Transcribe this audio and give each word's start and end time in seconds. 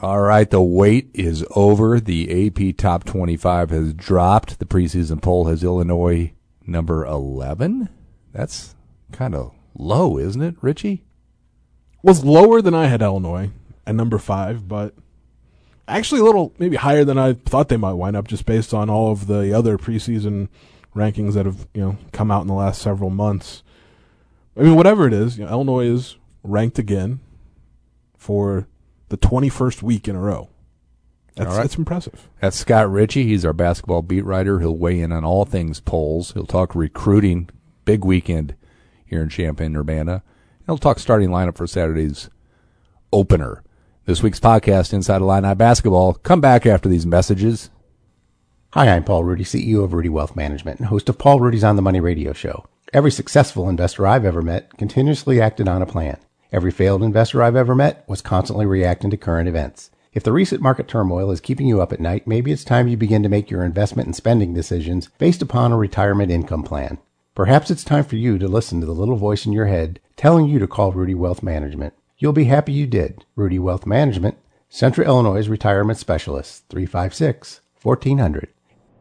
All 0.00 0.20
right, 0.20 0.48
the 0.48 0.62
wait 0.62 1.10
is 1.12 1.44
over. 1.56 1.98
The 1.98 2.46
AP 2.46 2.76
Top 2.76 3.02
25 3.02 3.70
has 3.70 3.92
dropped. 3.94 4.60
The 4.60 4.64
preseason 4.64 5.20
poll 5.20 5.46
has 5.46 5.64
Illinois 5.64 6.32
number 6.64 7.04
11. 7.04 7.88
That's 8.32 8.76
kind 9.10 9.34
of 9.34 9.52
low, 9.76 10.16
isn't 10.16 10.40
it, 10.40 10.54
Richey? 10.60 11.02
Was 12.02 12.24
lower 12.24 12.62
than 12.62 12.74
I 12.74 12.86
had 12.86 13.02
Illinois 13.02 13.50
at 13.88 13.96
number 13.96 14.18
five, 14.18 14.68
but 14.68 14.94
actually 15.88 16.20
a 16.20 16.24
little 16.24 16.54
maybe 16.58 16.76
higher 16.76 17.04
than 17.04 17.18
I 17.18 17.32
thought 17.32 17.68
they 17.68 17.76
might 17.76 17.94
wind 17.94 18.14
up, 18.14 18.28
just 18.28 18.46
based 18.46 18.72
on 18.72 18.88
all 18.88 19.10
of 19.10 19.26
the 19.26 19.52
other 19.52 19.76
preseason 19.78 20.48
rankings 20.94 21.34
that 21.34 21.46
have 21.46 21.66
you 21.74 21.80
know 21.80 21.98
come 22.12 22.30
out 22.30 22.42
in 22.42 22.46
the 22.46 22.54
last 22.54 22.80
several 22.80 23.10
months. 23.10 23.64
I 24.56 24.62
mean, 24.62 24.76
whatever 24.76 25.08
it 25.08 25.12
is, 25.12 25.38
you 25.38 25.44
know, 25.44 25.50
Illinois 25.50 25.86
is 25.86 26.16
ranked 26.44 26.78
again 26.78 27.18
for 28.16 28.68
the 29.08 29.16
21st 29.18 29.82
week 29.82 30.08
in 30.08 30.16
a 30.16 30.20
row. 30.20 30.48
That's, 31.36 31.50
All 31.50 31.56
right. 31.56 31.62
that's 31.62 31.76
impressive. 31.76 32.28
That's 32.40 32.56
Scott 32.56 32.90
Richey. 32.90 33.24
He's 33.24 33.44
our 33.44 33.52
basketball 33.52 34.02
beat 34.02 34.24
writer. 34.24 34.58
He'll 34.58 34.76
weigh 34.76 35.00
in 35.00 35.12
on 35.12 35.24
all 35.24 35.44
things 35.44 35.80
polls. 35.80 36.32
He'll 36.32 36.46
talk 36.46 36.74
recruiting, 36.74 37.48
big 37.84 38.04
weekend 38.04 38.54
here 39.06 39.22
in 39.22 39.28
Champaign, 39.28 39.76
Urbana. 39.76 40.22
He'll 40.66 40.78
talk 40.78 40.98
starting 40.98 41.30
lineup 41.30 41.56
for 41.56 41.66
Saturday's 41.66 42.28
opener. 43.12 43.62
This 44.04 44.22
week's 44.22 44.40
podcast, 44.40 44.92
Inside 44.92 45.20
Illini 45.20 45.54
Basketball. 45.54 46.14
Come 46.14 46.40
back 46.40 46.66
after 46.66 46.88
these 46.88 47.06
messages. 47.06 47.70
Hi, 48.72 48.88
I'm 48.88 49.04
Paul 49.04 49.24
Rudy, 49.24 49.44
CEO 49.44 49.84
of 49.84 49.92
Rudy 49.92 50.08
Wealth 50.08 50.34
Management 50.34 50.78
and 50.80 50.88
host 50.88 51.08
of 51.08 51.18
Paul 51.18 51.40
Rudy's 51.40 51.64
On 51.64 51.76
the 51.76 51.82
Money 51.82 52.00
radio 52.00 52.32
show. 52.32 52.66
Every 52.92 53.10
successful 53.10 53.68
investor 53.68 54.06
I've 54.06 54.24
ever 54.24 54.42
met 54.42 54.76
continuously 54.76 55.40
acted 55.40 55.68
on 55.68 55.82
a 55.82 55.86
plan. 55.86 56.18
Every 56.50 56.70
failed 56.70 57.02
investor 57.02 57.42
I've 57.42 57.56
ever 57.56 57.74
met 57.74 58.04
was 58.08 58.22
constantly 58.22 58.64
reacting 58.64 59.10
to 59.10 59.16
current 59.18 59.48
events. 59.48 59.90
If 60.14 60.22
the 60.22 60.32
recent 60.32 60.62
market 60.62 60.88
turmoil 60.88 61.30
is 61.30 61.40
keeping 61.40 61.66
you 61.66 61.82
up 61.82 61.92
at 61.92 62.00
night, 62.00 62.26
maybe 62.26 62.50
it's 62.50 62.64
time 62.64 62.88
you 62.88 62.96
begin 62.96 63.22
to 63.22 63.28
make 63.28 63.50
your 63.50 63.62
investment 63.62 64.06
and 64.06 64.16
spending 64.16 64.54
decisions 64.54 65.10
based 65.18 65.42
upon 65.42 65.72
a 65.72 65.76
retirement 65.76 66.32
income 66.32 66.62
plan. 66.62 66.98
Perhaps 67.34 67.70
it's 67.70 67.84
time 67.84 68.02
for 68.02 68.16
you 68.16 68.38
to 68.38 68.48
listen 68.48 68.80
to 68.80 68.86
the 68.86 68.94
little 68.94 69.16
voice 69.16 69.44
in 69.44 69.52
your 69.52 69.66
head 69.66 70.00
telling 70.16 70.46
you 70.46 70.58
to 70.58 70.66
call 70.66 70.92
Rudy 70.92 71.14
Wealth 71.14 71.42
Management. 71.42 71.92
You'll 72.16 72.32
be 72.32 72.44
happy 72.44 72.72
you 72.72 72.86
did. 72.86 73.24
Rudy 73.36 73.58
Wealth 73.58 73.86
Management, 73.86 74.38
Central 74.70 75.06
Illinois 75.06 75.46
Retirement 75.48 75.98
Specialist, 75.98 76.64
356 76.70 77.60
1400. 77.82 78.48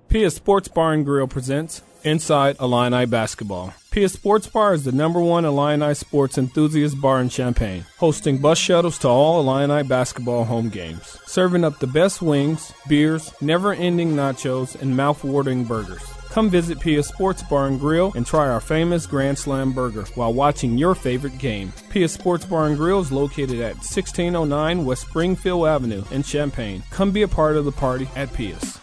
Pia 0.10 0.32
Sports 0.32 0.70
Bar 0.70 0.94
and 0.94 1.04
Grill 1.04 1.28
presents 1.28 1.82
Inside 2.02 2.56
Illini 2.62 3.06
Basketball. 3.06 3.74
Pia 3.92 4.08
Sports 4.08 4.48
Bar 4.48 4.74
is 4.74 4.86
the 4.86 4.94
number 4.94 5.20
one 5.20 5.44
Illini 5.44 5.94
sports 5.96 6.38
enthusiast 6.38 7.02
bar 7.02 7.20
in 7.20 7.28
Champaign, 7.28 7.84
hosting 7.98 8.38
bus 8.38 8.58
shuttles 8.58 8.98
to 9.00 9.10
all 9.10 9.42
Illini 9.42 9.86
basketball 9.86 10.46
home 10.46 10.70
games, 10.70 11.20
serving 11.26 11.66
up 11.66 11.80
the 11.80 11.88
best 11.88 12.22
wings, 12.22 12.72
beers, 12.88 13.34
never-ending 13.42 14.14
nachos, 14.14 14.82
and 14.82 14.96
mouth-watering 14.96 15.66
burgers. 15.66 16.04
Come 16.30 16.50
visit 16.50 16.80
Pia 16.80 17.04
Sports 17.04 17.44
Bar 17.44 17.68
and 17.68 17.78
Grill 17.78 18.14
and 18.16 18.26
try 18.26 18.48
our 18.48 18.62
famous 18.62 19.06
Grand 19.06 19.38
Slam 19.38 19.74
burger 19.74 20.06
while 20.16 20.34
watching 20.34 20.78
your 20.78 20.96
favorite 20.96 21.38
game. 21.38 21.74
Pia 21.90 22.08
Sports 22.08 22.46
Bar 22.46 22.68
and 22.68 22.78
Grill 22.78 23.02
is 23.02 23.12
located 23.12 23.60
at 23.60 23.76
1609 23.76 24.86
West 24.86 25.02
Springfield 25.02 25.68
Avenue 25.68 26.06
in 26.12 26.24
Champaign. 26.24 26.82
Come 26.92 27.12
be 27.12 27.24
a 27.24 27.28
part 27.28 27.58
of 27.58 27.66
the 27.66 27.74
party 27.74 28.08
at 28.16 28.32
Pia's. 28.34 28.80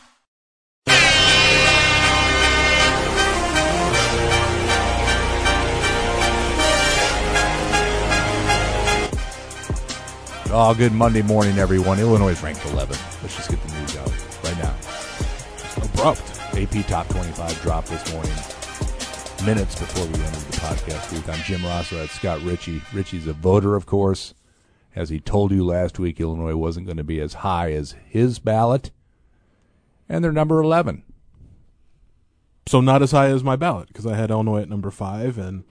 Oh, 10.51 10.75
good 10.77 10.93
Monday 10.93 11.23
morning, 11.23 11.59
everyone. 11.59 11.99
Illinois 11.99 12.29
is 12.33 12.43
ranked 12.43 12.65
11. 12.67 12.97
Let's 13.23 13.35
just 13.35 13.51
get 13.51 13.61
the 13.63 13.73
news 13.81 13.97
out 13.97 14.09
right 14.45 14.57
now. 14.59 14.75
Abrupt. 15.83 16.23
AP 16.55 16.87
Top 16.87 17.09
25 17.09 17.61
dropped 17.63 17.89
this 17.89 18.13
morning, 18.13 18.33
minutes 19.45 19.75
before 19.75 20.05
we 20.05 20.15
ended 20.15 20.41
the 20.43 20.57
podcast 20.59 21.11
booth. 21.11 21.29
I'm 21.29 21.41
Jim 21.43 21.63
Rossow 21.63 22.05
at 22.05 22.11
Scott 22.11 22.41
Richey. 22.43 22.81
Richey's 22.93 23.27
a 23.27 23.33
voter, 23.33 23.75
of 23.75 23.87
course. 23.87 24.35
As 24.95 25.09
he 25.09 25.19
told 25.19 25.51
you 25.51 25.65
last 25.65 25.99
week, 25.99 26.21
Illinois 26.21 26.55
wasn't 26.55 26.87
going 26.87 26.99
to 26.99 27.05
be 27.05 27.21
as 27.21 27.35
high 27.35 27.73
as 27.73 27.97
his 28.07 28.39
ballot, 28.39 28.93
and 30.09 30.23
they're 30.23 30.31
number 30.31 30.61
11. 30.61 31.03
So 32.67 32.81
not 32.81 33.03
as 33.03 33.11
high 33.11 33.31
as 33.31 33.43
my 33.43 33.57
ballot 33.57 33.89
because 33.89 34.07
I 34.07 34.15
had 34.15 34.31
Illinois 34.31 34.63
at 34.63 34.69
number 34.69 34.93
five, 34.93 35.37
and 35.39 35.65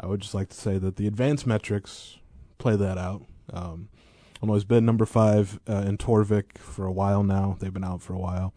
I 0.00 0.06
would 0.06 0.20
just 0.20 0.34
like 0.34 0.48
to 0.48 0.56
say 0.56 0.78
that 0.78 0.96
the 0.96 1.06
advanced 1.06 1.46
metrics 1.46 2.16
play 2.56 2.76
that 2.76 2.96
out. 2.96 3.22
Um, 3.52 3.90
Illinois 4.46 4.58
has 4.58 4.64
been 4.64 4.86
number 4.86 5.04
five 5.04 5.58
uh, 5.68 5.82
in 5.88 5.98
Torvik 5.98 6.56
for 6.58 6.86
a 6.86 6.92
while 6.92 7.24
now. 7.24 7.56
They've 7.58 7.72
been 7.74 7.82
out 7.82 8.00
for 8.00 8.12
a 8.12 8.18
while. 8.18 8.54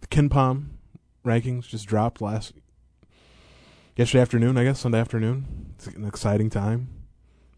The 0.00 0.06
KenPom 0.06 0.68
rankings 1.26 1.68
just 1.68 1.86
dropped 1.86 2.22
last 2.22 2.54
yesterday 3.96 4.22
afternoon, 4.22 4.56
I 4.56 4.64
guess 4.64 4.80
Sunday 4.80 4.98
afternoon. 4.98 5.74
It's 5.74 5.88
an 5.88 6.06
exciting 6.06 6.48
time. 6.48 6.88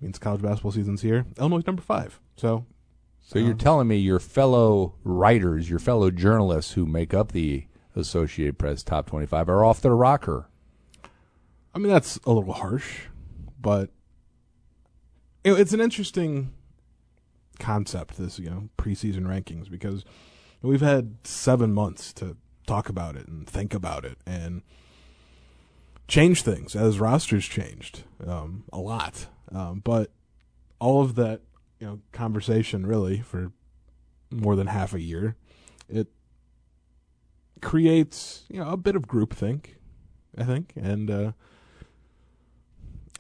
means 0.01 0.19
college 0.19 0.43
basketball 0.43 0.73
season's 0.73 1.03
here. 1.03 1.27
Illinois 1.39 1.63
number 1.65 1.81
five. 1.83 2.19
So 2.37 2.67
So 3.21 3.39
you're 3.39 3.53
Um, 3.53 3.59
telling 3.59 3.87
me 3.87 3.97
your 3.99 4.19
fellow 4.19 4.95
writers, 5.05 5.71
your 5.71 5.79
fellow 5.79 6.11
journalists 6.11 6.73
who 6.73 6.85
make 6.85 7.15
up 7.15 7.31
the 7.31 7.67
Associated 7.95 8.59
Press 8.59 8.83
Top 8.83 9.07
25 9.07 9.49
are 9.49 9.65
off 9.65 9.81
their 9.81 9.95
rocker. 9.95 10.49
I 11.73 11.79
mean, 11.79 11.93
that's 11.93 12.19
a 12.25 12.33
little 12.33 12.55
harsh, 12.55 13.03
but 13.61 13.91
it's 15.45 15.73
an 15.73 15.81
interesting 15.81 16.53
concept. 17.59 18.17
This 18.17 18.39
you 18.39 18.51
know 18.51 18.69
preseason 18.79 19.23
rankings 19.23 19.71
because 19.71 20.05
we've 20.63 20.81
had 20.81 21.17
seven 21.25 21.73
months 21.73 22.13
to 22.15 22.37
talk 22.67 22.89
about 22.89 23.17
it 23.17 23.27
and 23.29 23.47
think 23.47 23.73
about 23.73 24.05
it 24.05 24.19
and 24.27 24.63
change 26.07 26.43
things 26.43 26.77
as 26.77 27.01
rosters 27.01 27.47
changed 27.47 28.05
um, 28.27 28.65
a 28.73 28.79
lot. 28.79 29.27
Um, 29.53 29.81
but 29.81 30.11
all 30.79 31.03
of 31.03 31.15
that 31.17 31.41
you 31.81 31.87
know 31.87 32.01
conversation 32.13 32.87
really 32.87 33.21
for 33.21 33.53
more 34.31 34.57
than 34.57 34.67
half 34.67 34.93
a 34.93 35.01
year, 35.01 35.37
it 35.89 36.09
creates 37.63 38.45
you 38.49 38.61
know 38.61 38.71
a 38.71 38.77
bit 38.77 38.97
of 38.97 39.07
groupthink, 39.07 39.77
I 40.37 40.45
think, 40.45 40.73
and 40.77 41.11
uh, 41.11 41.33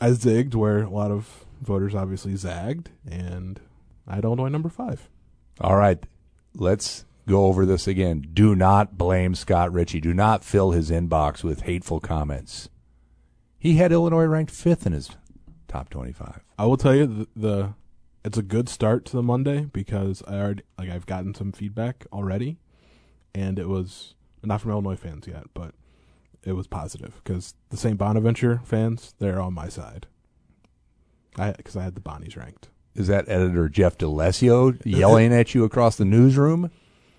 I 0.00 0.10
zigged 0.10 0.54
where 0.54 0.82
a 0.82 0.90
lot 0.90 1.10
of 1.10 1.44
voters 1.60 1.94
obviously 1.94 2.36
zagged, 2.36 2.90
and 3.08 3.60
I 4.08 4.16
had 4.16 4.24
Illinois 4.24 4.48
number 4.48 4.70
five. 4.70 5.08
All 5.60 5.76
right, 5.76 6.02
let's 6.54 7.04
go 7.28 7.46
over 7.46 7.66
this 7.66 7.86
again. 7.86 8.26
Do 8.32 8.56
not 8.56 8.96
blame 8.96 9.34
Scott 9.34 9.72
Richey. 9.72 10.00
Do 10.00 10.14
not 10.14 10.42
fill 10.42 10.70
his 10.72 10.90
inbox 10.90 11.44
with 11.44 11.62
hateful 11.62 12.00
comments. 12.00 12.70
He 13.58 13.74
had 13.74 13.92
Illinois 13.92 14.24
ranked 14.24 14.50
fifth 14.50 14.86
in 14.86 14.92
his 14.92 15.10
top 15.68 15.90
25. 15.90 16.42
I 16.58 16.64
will 16.64 16.76
tell 16.76 16.94
you 16.94 17.06
the, 17.06 17.28
the 17.36 17.74
it's 18.24 18.38
a 18.38 18.42
good 18.42 18.68
start 18.68 19.04
to 19.06 19.12
the 19.12 19.22
Monday 19.22 19.66
because 19.72 20.22
I 20.26 20.38
already 20.38 20.62
like 20.78 20.90
I've 20.90 21.06
gotten 21.06 21.34
some 21.34 21.52
feedback 21.52 22.06
already, 22.12 22.58
and 23.34 23.58
it 23.58 23.68
was 23.68 24.14
not 24.42 24.60
from 24.60 24.70
Illinois 24.70 24.96
fans 24.96 25.26
yet, 25.26 25.44
but 25.54 25.74
it 26.44 26.52
was 26.52 26.66
positive 26.66 27.20
because 27.22 27.54
the 27.68 27.76
St. 27.76 27.98
Bonaventure 27.98 28.60
fans 28.64 29.14
they're 29.18 29.40
on 29.40 29.54
my 29.54 29.68
side. 29.68 30.06
I 31.36 31.52
because 31.52 31.76
I 31.76 31.84
had 31.84 31.94
the 31.94 32.00
Bonnies 32.00 32.36
ranked. 32.36 32.70
Is 32.98 33.06
that 33.06 33.28
editor 33.28 33.68
Jeff 33.68 33.96
D'Alessio 33.96 34.76
yelling 34.84 35.32
at 35.32 35.54
you 35.54 35.62
across 35.62 35.94
the 35.94 36.04
newsroom? 36.04 36.72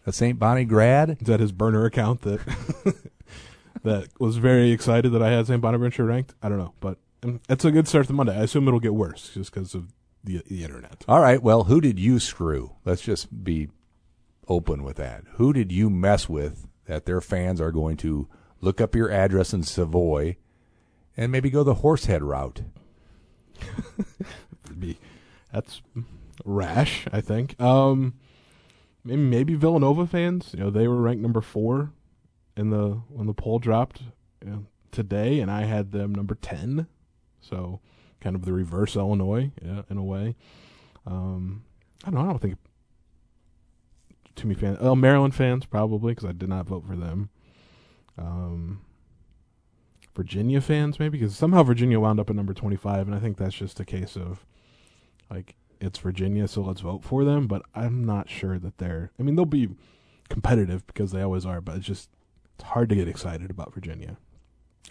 A 0.05 0.11
St. 0.11 0.37
Bonnie 0.37 0.65
grad? 0.65 1.17
Is 1.21 1.27
that 1.27 1.39
his 1.39 1.53
burner 1.53 1.85
account 1.85 2.21
that 2.21 2.41
that 3.83 4.09
was 4.19 4.37
very 4.37 4.71
excited 4.71 5.13
that 5.13 5.23
I 5.23 5.31
had 5.31 5.47
St. 5.47 5.61
Bonaventure 5.61 6.03
ranked? 6.03 6.35
I 6.43 6.49
don't 6.49 6.57
know, 6.57 6.73
but 6.81 6.97
um, 7.23 7.39
it's 7.47 7.63
a 7.63 7.71
good 7.71 7.87
start 7.87 8.07
to 8.07 8.13
Monday. 8.13 8.37
I 8.37 8.43
assume 8.43 8.67
it'll 8.67 8.81
get 8.81 8.93
worse 8.93 9.31
just 9.33 9.53
because 9.53 9.73
of 9.73 9.93
the 10.21 10.41
the 10.47 10.65
internet. 10.65 11.05
All 11.07 11.21
right, 11.21 11.41
well, 11.41 11.63
who 11.63 11.79
did 11.79 11.97
you 11.97 12.19
screw? 12.19 12.73
Let's 12.83 13.01
just 13.01 13.43
be 13.43 13.69
open 14.49 14.83
with 14.83 14.97
that. 14.97 15.23
Who 15.35 15.53
did 15.53 15.71
you 15.71 15.89
mess 15.89 16.27
with 16.27 16.67
that 16.87 17.05
their 17.05 17.21
fans 17.21 17.61
are 17.61 17.71
going 17.71 17.95
to 17.97 18.27
look 18.59 18.81
up 18.81 18.95
your 18.95 19.09
address 19.09 19.53
in 19.53 19.63
Savoy 19.63 20.35
and 21.15 21.31
maybe 21.31 21.49
go 21.49 21.63
the 21.63 21.75
horsehead 21.75 22.21
route? 22.21 22.63
be 24.77 24.97
that's 25.51 25.81
rash, 26.45 27.07
I 27.11 27.21
think. 27.21 27.59
Um, 27.61 28.13
maybe 29.03 29.21
maybe 29.21 29.55
Villanova 29.55 30.05
fans. 30.07 30.53
You 30.53 30.63
know, 30.63 30.69
they 30.69 30.87
were 30.87 31.01
ranked 31.01 31.21
number 31.21 31.41
four 31.41 31.91
in 32.55 32.69
the 32.69 33.01
when 33.09 33.27
the 33.27 33.33
poll 33.33 33.59
dropped 33.59 34.01
you 34.43 34.49
know, 34.49 34.65
today, 34.91 35.39
and 35.39 35.49
I 35.49 35.63
had 35.63 35.91
them 35.91 36.13
number 36.13 36.35
ten. 36.35 36.87
So 37.41 37.79
kind 38.19 38.35
of 38.35 38.45
the 38.45 38.53
reverse 38.53 38.95
Illinois, 38.95 39.51
yeah, 39.63 39.83
in 39.89 39.97
a 39.97 40.03
way. 40.03 40.35
Um, 41.05 41.63
I 42.03 42.11
don't 42.11 42.19
know. 42.19 42.27
I 42.27 42.31
don't 42.31 42.41
think 42.41 42.57
too 44.35 44.47
many 44.47 44.59
fans. 44.59 44.77
Oh, 44.79 44.95
Maryland 44.95 45.35
fans 45.35 45.65
probably 45.65 46.13
because 46.13 46.29
I 46.29 46.33
did 46.33 46.49
not 46.49 46.67
vote 46.67 46.85
for 46.85 46.95
them. 46.95 47.29
Um, 48.17 48.81
Virginia 50.15 50.59
fans 50.59 50.99
maybe 50.99 51.17
because 51.17 51.35
somehow 51.35 51.63
Virginia 51.63 51.99
wound 51.99 52.19
up 52.19 52.29
at 52.29 52.35
number 52.35 52.53
twenty 52.53 52.75
five, 52.75 53.07
and 53.07 53.15
I 53.15 53.19
think 53.19 53.37
that's 53.37 53.55
just 53.55 53.79
a 53.79 53.85
case 53.85 54.15
of 54.17 54.45
like 55.29 55.55
it's 55.79 55.99
Virginia, 55.99 56.47
so 56.47 56.61
let's 56.61 56.81
vote 56.81 57.03
for 57.03 57.23
them. 57.23 57.47
But 57.47 57.63
I'm 57.75 58.03
not 58.03 58.29
sure 58.29 58.59
that 58.59 58.77
they're. 58.77 59.11
I 59.19 59.23
mean, 59.23 59.35
they'll 59.35 59.45
be 59.45 59.69
competitive 60.29 60.85
because 60.87 61.11
they 61.11 61.21
always 61.21 61.45
are, 61.45 61.61
but 61.61 61.77
it's 61.77 61.85
just 61.85 62.09
it's 62.55 62.63
hard 62.63 62.89
to 62.89 62.95
get 62.95 63.07
excited 63.07 63.49
about 63.49 63.73
Virginia. 63.73 64.17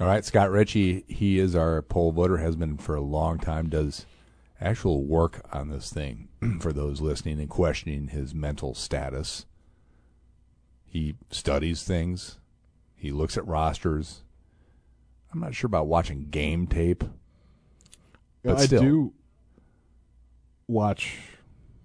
All 0.01 0.07
right, 0.07 0.25
Scott 0.25 0.51
Richey, 0.51 1.05
he 1.09 1.39
is 1.39 1.57
our 1.57 1.83
poll 1.83 2.13
voter, 2.13 2.37
has 2.37 2.55
been 2.55 2.77
for 2.77 2.95
a 2.95 3.01
long 3.01 3.39
time, 3.39 3.69
does 3.69 4.07
actual 4.61 5.05
work 5.05 5.45
on 5.53 5.71
this 5.71 5.93
thing 5.93 6.29
for 6.61 6.73
those 6.73 7.01
listening 7.01 7.41
and 7.41 7.51
questioning 7.51 8.09
his 8.09 8.35
mental 8.35 8.75
status. 8.75 9.45
He 10.85 11.17
studies 11.31 11.83
things, 11.83 12.39
he 12.95 13.11
looks 13.11 13.37
at 13.37 13.47
rosters. 13.47 14.23
I'm 15.33 15.41
not 15.41 15.55
sure 15.55 15.67
about 15.67 15.89
watching 15.89 16.29
game 16.31 16.67
tape. 16.67 17.05
But 18.43 18.59
I 18.59 18.67
still. 18.67 18.81
do 18.81 19.13
watch 20.69 21.19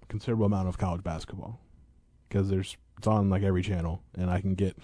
considerable 0.08 0.46
amount 0.46 0.68
of 0.68 0.78
college 0.78 1.02
basketball 1.02 1.58
because 2.28 2.48
there's 2.48 2.76
it's 2.98 3.06
on 3.06 3.28
like 3.30 3.42
every 3.42 3.62
channel, 3.62 4.02
and 4.16 4.30
I 4.30 4.40
can 4.40 4.54
get 4.54 4.76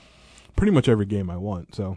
pretty 0.56 0.72
much 0.72 0.88
every 0.88 1.06
game 1.06 1.30
I 1.30 1.36
want. 1.36 1.74
So 1.74 1.96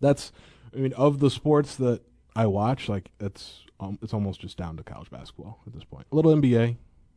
that's, 0.00 0.32
I 0.74 0.78
mean, 0.78 0.92
of 0.94 1.18
the 1.20 1.30
sports 1.30 1.76
that 1.76 2.00
I 2.34 2.46
watch, 2.46 2.88
like 2.88 3.10
it's 3.20 3.64
um, 3.78 3.98
it's 4.02 4.14
almost 4.14 4.40
just 4.40 4.56
down 4.56 4.76
to 4.76 4.82
college 4.82 5.10
basketball 5.10 5.60
at 5.66 5.72
this 5.72 5.84
point. 5.84 6.06
A 6.12 6.16
little 6.16 6.34
NBA, 6.34 6.76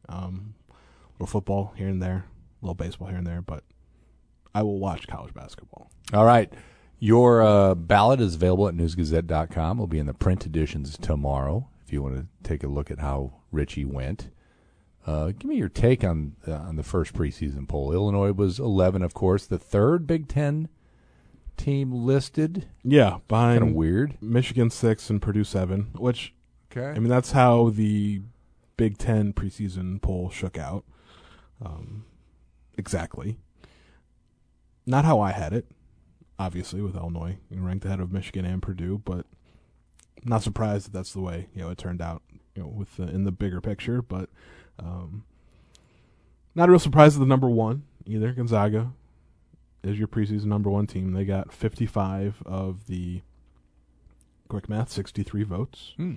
um, 0.09 0.55
a 0.69 0.73
little 1.13 1.27
football 1.27 1.73
here 1.75 1.87
and 1.87 2.01
there, 2.01 2.25
a 2.61 2.65
little 2.65 2.75
baseball 2.75 3.07
here 3.07 3.17
and 3.17 3.27
there, 3.27 3.41
but 3.41 3.63
I 4.55 4.63
will 4.63 4.79
watch 4.79 5.07
college 5.07 5.33
basketball. 5.33 5.89
All 6.13 6.25
right. 6.25 6.51
Your 6.99 7.41
uh, 7.41 7.75
ballot 7.75 8.21
is 8.21 8.35
available 8.35 8.67
at 8.69 8.75
newsgazette.com. 8.75 9.77
It'll 9.77 9.87
be 9.87 9.99
in 9.99 10.05
the 10.05 10.13
print 10.13 10.45
editions 10.45 10.97
tomorrow 10.97 11.67
if 11.85 11.91
you 11.91 12.01
want 12.01 12.15
to 12.15 12.27
take 12.47 12.63
a 12.63 12.67
look 12.67 12.89
at 12.89 12.99
how 12.99 13.33
Richey 13.53 13.85
went. 13.85 14.29
Uh, 15.05 15.27
give 15.27 15.45
me 15.45 15.55
your 15.57 15.69
take 15.69 16.03
on 16.03 16.35
uh, 16.47 16.53
on 16.53 16.75
the 16.77 16.83
first 16.83 17.13
preseason 17.13 17.67
poll. 17.67 17.91
Illinois 17.91 18.31
was 18.31 18.57
11, 18.59 19.01
of 19.03 19.13
course, 19.13 19.45
the 19.45 19.57
third 19.57 20.07
Big 20.07 20.27
Ten 20.27 20.69
team 21.57 21.91
listed. 21.91 22.67
Yeah, 22.83 23.09
Kind 23.09 23.21
of 23.21 23.27
behind 23.27 23.75
weird. 23.75 24.17
Michigan 24.21 24.69
six 24.69 25.09
and 25.09 25.21
Purdue 25.21 25.43
seven, 25.43 25.89
which 25.95 26.33
Okay. 26.75 26.87
I 26.89 26.99
mean, 26.99 27.09
that's 27.09 27.31
how 27.31 27.69
the 27.69 28.21
Big 28.77 28.97
Ten 28.97 29.33
preseason 29.33 30.01
poll 30.01 30.29
shook 30.29 30.57
out. 30.57 30.83
Um, 31.63 32.05
exactly. 32.77 33.37
Not 34.85 35.05
how 35.05 35.19
I 35.19 35.31
had 35.31 35.53
it, 35.53 35.67
obviously, 36.39 36.81
with 36.81 36.95
Illinois 36.95 37.37
ranked 37.51 37.85
ahead 37.85 37.99
of 37.99 38.11
Michigan 38.11 38.45
and 38.45 38.61
Purdue, 38.61 39.01
but 39.05 39.25
not 40.25 40.41
surprised 40.41 40.87
that 40.87 40.93
that's 40.93 41.13
the 41.13 41.21
way 41.21 41.47
you 41.53 41.61
know 41.61 41.69
it 41.69 41.77
turned 41.77 42.01
out. 42.01 42.23
You 42.55 42.63
know, 42.63 42.69
with 42.69 42.97
the, 42.97 43.03
in 43.03 43.23
the 43.23 43.31
bigger 43.31 43.61
picture, 43.61 44.01
but 44.01 44.29
um, 44.79 45.23
not 46.55 46.69
a 46.69 46.71
real 46.71 46.79
surprise 46.79 47.15
at 47.15 47.19
the 47.19 47.25
number 47.25 47.49
one 47.49 47.83
either. 48.05 48.31
Gonzaga 48.31 48.91
is 49.83 49.97
your 49.97 50.07
preseason 50.07 50.45
number 50.45 50.69
one 50.69 50.87
team. 50.87 51.13
They 51.13 51.25
got 51.25 51.51
55 51.51 52.43
of 52.45 52.87
the 52.87 53.21
quick 54.47 54.69
math, 54.69 54.91
63 54.91 55.43
votes. 55.43 55.93
Hmm. 55.97 56.15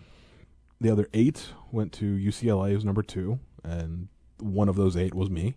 The 0.81 0.91
other 0.91 1.09
eight 1.15 1.53
went 1.73 1.93
to 1.95 2.05
UCLA, 2.05 2.73
who's 2.73 2.85
number 2.85 3.03
two, 3.03 3.39
and 3.65 4.09
one 4.39 4.69
of 4.69 4.77
those 4.77 4.95
eight 4.95 5.15
was 5.15 5.31
me. 5.31 5.55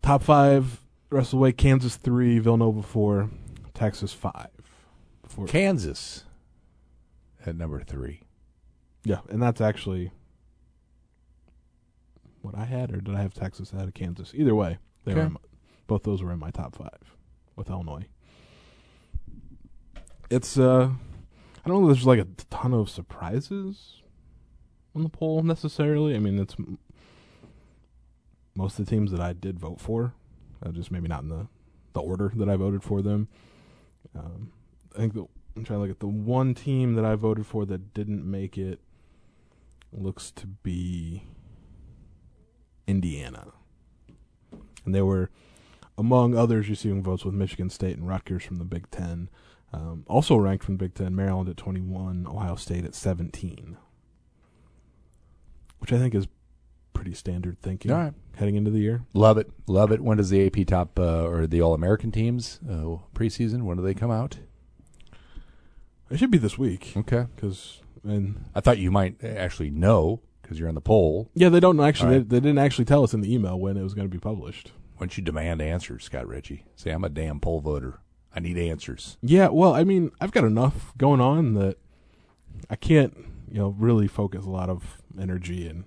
Top 0.00 0.22
five, 0.22 0.80
the 1.10 1.16
rest 1.16 1.28
of 1.28 1.32
the 1.32 1.36
way: 1.36 1.52
Kansas 1.52 1.96
three, 1.96 2.38
Villanova 2.38 2.82
four, 2.82 3.28
Texas 3.74 4.14
five. 4.14 4.48
Before, 5.22 5.46
Kansas 5.46 6.24
at 7.46 7.56
number 7.56 7.80
three. 7.80 8.20
yeah, 9.04 9.20
and 9.28 9.42
that's 9.42 9.60
actually 9.60 10.10
what 12.40 12.56
I 12.56 12.64
had, 12.64 12.92
or 12.92 13.00
did 13.00 13.14
I 13.14 13.22
have 13.22 13.34
Texas 13.34 13.72
out 13.74 13.86
of 13.88 13.94
Kansas? 13.94 14.32
Either 14.34 14.54
way, 14.54 14.78
they 15.04 15.14
were 15.14 15.20
Okay. 15.20 15.26
in 15.28 15.32
my, 15.34 15.40
both 15.86 16.02
those 16.02 16.22
were 16.22 16.32
in 16.32 16.38
my 16.38 16.50
top 16.50 16.74
five 16.76 17.16
with 17.56 17.68
Illinois. 17.70 18.06
It's 20.30 20.58
uh, 20.58 20.90
I 21.64 21.68
don't 21.68 21.82
know. 21.82 21.86
There's 21.92 22.06
like 22.06 22.18
a 22.20 22.26
ton 22.50 22.72
of 22.72 22.88
surprises 22.90 24.02
on 24.94 25.02
the 25.02 25.08
poll 25.08 25.42
necessarily. 25.42 26.14
I 26.14 26.18
mean, 26.18 26.38
it's 26.38 26.54
m- 26.58 26.78
most 28.54 28.78
of 28.78 28.86
the 28.86 28.90
teams 28.90 29.10
that 29.12 29.20
I 29.20 29.32
did 29.34 29.58
vote 29.58 29.80
for, 29.80 30.14
uh, 30.64 30.70
just 30.70 30.90
maybe 30.90 31.08
not 31.08 31.22
in 31.22 31.28
the 31.28 31.46
the 31.92 32.00
order 32.00 32.32
that 32.36 32.48
I 32.48 32.56
voted 32.56 32.82
for 32.82 33.02
them. 33.02 33.28
Um, 34.14 34.52
I 34.94 34.98
think 34.98 35.12
the, 35.14 35.26
I'm 35.56 35.64
trying 35.64 35.78
to 35.78 35.82
look 35.82 35.90
at 35.90 36.00
the 36.00 36.06
one 36.06 36.54
team 36.54 36.94
that 36.94 37.04
I 37.04 37.14
voted 37.14 37.46
for 37.46 37.64
that 37.66 37.92
didn't 37.94 38.28
make 38.28 38.56
it. 38.56 38.80
Looks 39.94 40.30
to 40.32 40.46
be 40.46 41.24
Indiana, 42.86 43.48
and 44.86 44.94
they 44.94 45.02
were 45.02 45.28
among 45.98 46.34
others 46.34 46.70
receiving 46.70 47.02
votes 47.02 47.26
with 47.26 47.34
Michigan 47.34 47.68
State 47.68 47.98
and 47.98 48.08
Rutgers 48.08 48.42
from 48.42 48.56
the 48.56 48.64
Big 48.64 48.90
Ten. 48.90 49.28
Um, 49.70 50.04
also 50.08 50.36
ranked 50.36 50.64
from 50.64 50.76
the 50.76 50.84
Big 50.84 50.94
Ten, 50.94 51.14
Maryland 51.14 51.50
at 51.50 51.58
21, 51.58 52.26
Ohio 52.26 52.56
State 52.56 52.86
at 52.86 52.94
17, 52.94 53.76
which 55.78 55.92
I 55.92 55.98
think 55.98 56.14
is 56.14 56.26
pretty 56.94 57.12
standard 57.14 57.60
thinking 57.60 57.90
All 57.90 57.98
right. 57.98 58.14
heading 58.36 58.54
into 58.56 58.70
the 58.70 58.78
year. 58.80 59.02
Love 59.12 59.36
it. 59.36 59.50
Love 59.66 59.92
it. 59.92 60.00
When 60.00 60.16
does 60.16 60.30
the 60.30 60.46
AP 60.46 60.66
top 60.66 60.98
uh, 60.98 61.26
or 61.26 61.46
the 61.46 61.60
All 61.60 61.74
American 61.74 62.10
teams 62.10 62.60
uh, 62.66 62.96
preseason? 63.14 63.64
When 63.64 63.76
do 63.76 63.82
they 63.82 63.92
come 63.94 64.10
out? 64.10 64.38
It 66.12 66.18
should 66.18 66.30
be 66.30 66.38
this 66.38 66.58
week 66.58 66.92
Okay. 66.96 67.26
because 67.34 67.80
and 68.04 68.44
I 68.54 68.60
thought 68.60 68.78
you 68.78 68.90
might 68.90 69.22
actually 69.24 69.70
know 69.70 70.20
because 70.42 70.58
you're 70.58 70.68
on 70.68 70.74
the 70.74 70.80
poll. 70.80 71.30
yeah, 71.34 71.48
they 71.48 71.60
don't 71.60 71.78
actually 71.80 72.06
All 72.14 72.18
right. 72.18 72.28
they, 72.28 72.36
they 72.40 72.48
didn't 72.48 72.58
actually 72.58 72.84
tell 72.84 73.04
us 73.04 73.14
in 73.14 73.20
the 73.20 73.32
email 73.32 73.58
when 73.58 73.76
it 73.76 73.82
was 73.82 73.94
going 73.94 74.06
to 74.08 74.12
be 74.12 74.18
published. 74.20 74.72
Why 74.96 75.06
don't 75.06 75.16
you 75.16 75.22
demand 75.22 75.62
answers, 75.62 76.04
Scott 76.04 76.26
Richey? 76.28 76.64
Say, 76.76 76.90
I'm 76.90 77.04
a 77.04 77.08
damn 77.08 77.40
poll 77.40 77.60
voter. 77.60 78.00
I 78.34 78.40
need 78.40 78.56
answers. 78.58 79.16
Yeah, 79.22 79.48
well, 79.48 79.74
I 79.74 79.84
mean, 79.84 80.10
I've 80.20 80.32
got 80.32 80.44
enough 80.44 80.92
going 80.98 81.20
on 81.20 81.54
that 81.54 81.76
I 82.70 82.76
can't, 82.76 83.16
you 83.50 83.58
know, 83.58 83.74
really 83.78 84.08
focus 84.08 84.44
a 84.44 84.50
lot 84.50 84.68
of 84.68 84.98
energy 85.20 85.66
and 85.68 85.84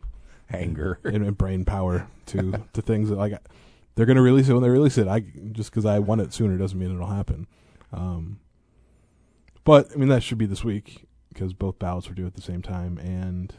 Anger. 0.51 0.99
and, 1.03 1.25
and 1.25 1.37
brain 1.37 1.65
power 1.65 2.07
to 2.27 2.63
to 2.73 2.81
things 2.81 3.09
that 3.09 3.15
like 3.17 3.33
they're 3.95 4.05
going 4.05 4.15
to 4.15 4.21
release 4.21 4.47
it 4.47 4.53
when 4.53 4.61
they 4.63 4.69
release 4.69 4.97
it. 4.97 5.07
I 5.07 5.21
just 5.51 5.71
because 5.71 5.85
I 5.85 5.99
want 5.99 6.21
it 6.21 6.33
sooner 6.33 6.55
doesn't 6.57 6.77
mean 6.77 6.93
it'll 6.93 7.07
happen. 7.07 7.47
Um, 7.91 8.39
but 9.65 9.91
I 9.91 9.97
mean 9.97 10.07
that 10.07 10.23
should 10.23 10.37
be 10.37 10.45
this 10.45 10.63
week 10.63 11.05
because 11.27 11.51
both 11.53 11.77
ballots 11.77 12.07
were 12.07 12.15
due 12.15 12.25
at 12.25 12.35
the 12.35 12.41
same 12.41 12.61
time, 12.61 12.97
and 12.97 13.53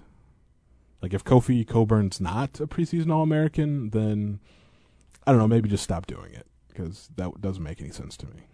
like 1.02 1.12
if 1.12 1.22
Kofi 1.22 1.66
Cockburn's 1.66 2.20
not 2.20 2.58
a 2.58 2.66
preseason 2.66 3.12
All 3.12 3.22
American, 3.22 3.90
then 3.90 4.40
I 5.26 5.32
don't 5.32 5.38
know, 5.38 5.48
maybe 5.48 5.68
just 5.68 5.84
stop 5.84 6.06
doing 6.06 6.32
it 6.32 6.46
because 6.68 7.10
that 7.16 7.40
doesn't 7.42 7.62
make 7.62 7.80
any 7.80 7.90
sense 7.90 8.16
to 8.18 8.26
me. 8.26 8.46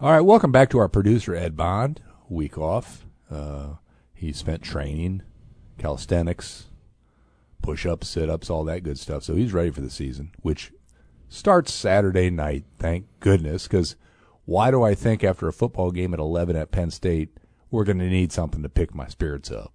All 0.00 0.10
right, 0.10 0.20
welcome 0.20 0.50
back 0.50 0.70
to 0.70 0.78
our 0.78 0.88
producer, 0.88 1.36
Ed 1.36 1.56
Bond. 1.56 2.00
Week 2.28 2.58
off. 2.58 3.06
Uh, 3.30 3.74
he 4.12 4.32
spent 4.32 4.62
training, 4.62 5.22
calisthenics, 5.78 6.66
push 7.62 7.86
ups, 7.86 8.08
sit 8.08 8.28
ups, 8.28 8.50
all 8.50 8.64
that 8.64 8.82
good 8.82 8.98
stuff. 8.98 9.22
So 9.22 9.34
he's 9.34 9.52
ready 9.52 9.70
for 9.70 9.80
the 9.80 9.90
season, 9.90 10.32
which 10.40 10.72
starts 11.28 11.72
Saturday 11.72 12.30
night, 12.30 12.64
thank 12.78 13.06
goodness. 13.20 13.64
Because 13.64 13.96
why 14.44 14.70
do 14.70 14.82
I 14.82 14.94
think 14.94 15.22
after 15.24 15.48
a 15.48 15.52
football 15.52 15.90
game 15.90 16.12
at 16.14 16.20
11 16.20 16.56
at 16.56 16.70
Penn 16.70 16.90
State, 16.90 17.30
we're 17.70 17.84
going 17.84 17.98
to 17.98 18.08
need 18.08 18.32
something 18.32 18.62
to 18.62 18.68
pick 18.68 18.94
my 18.94 19.06
spirits 19.08 19.50
up? 19.50 19.72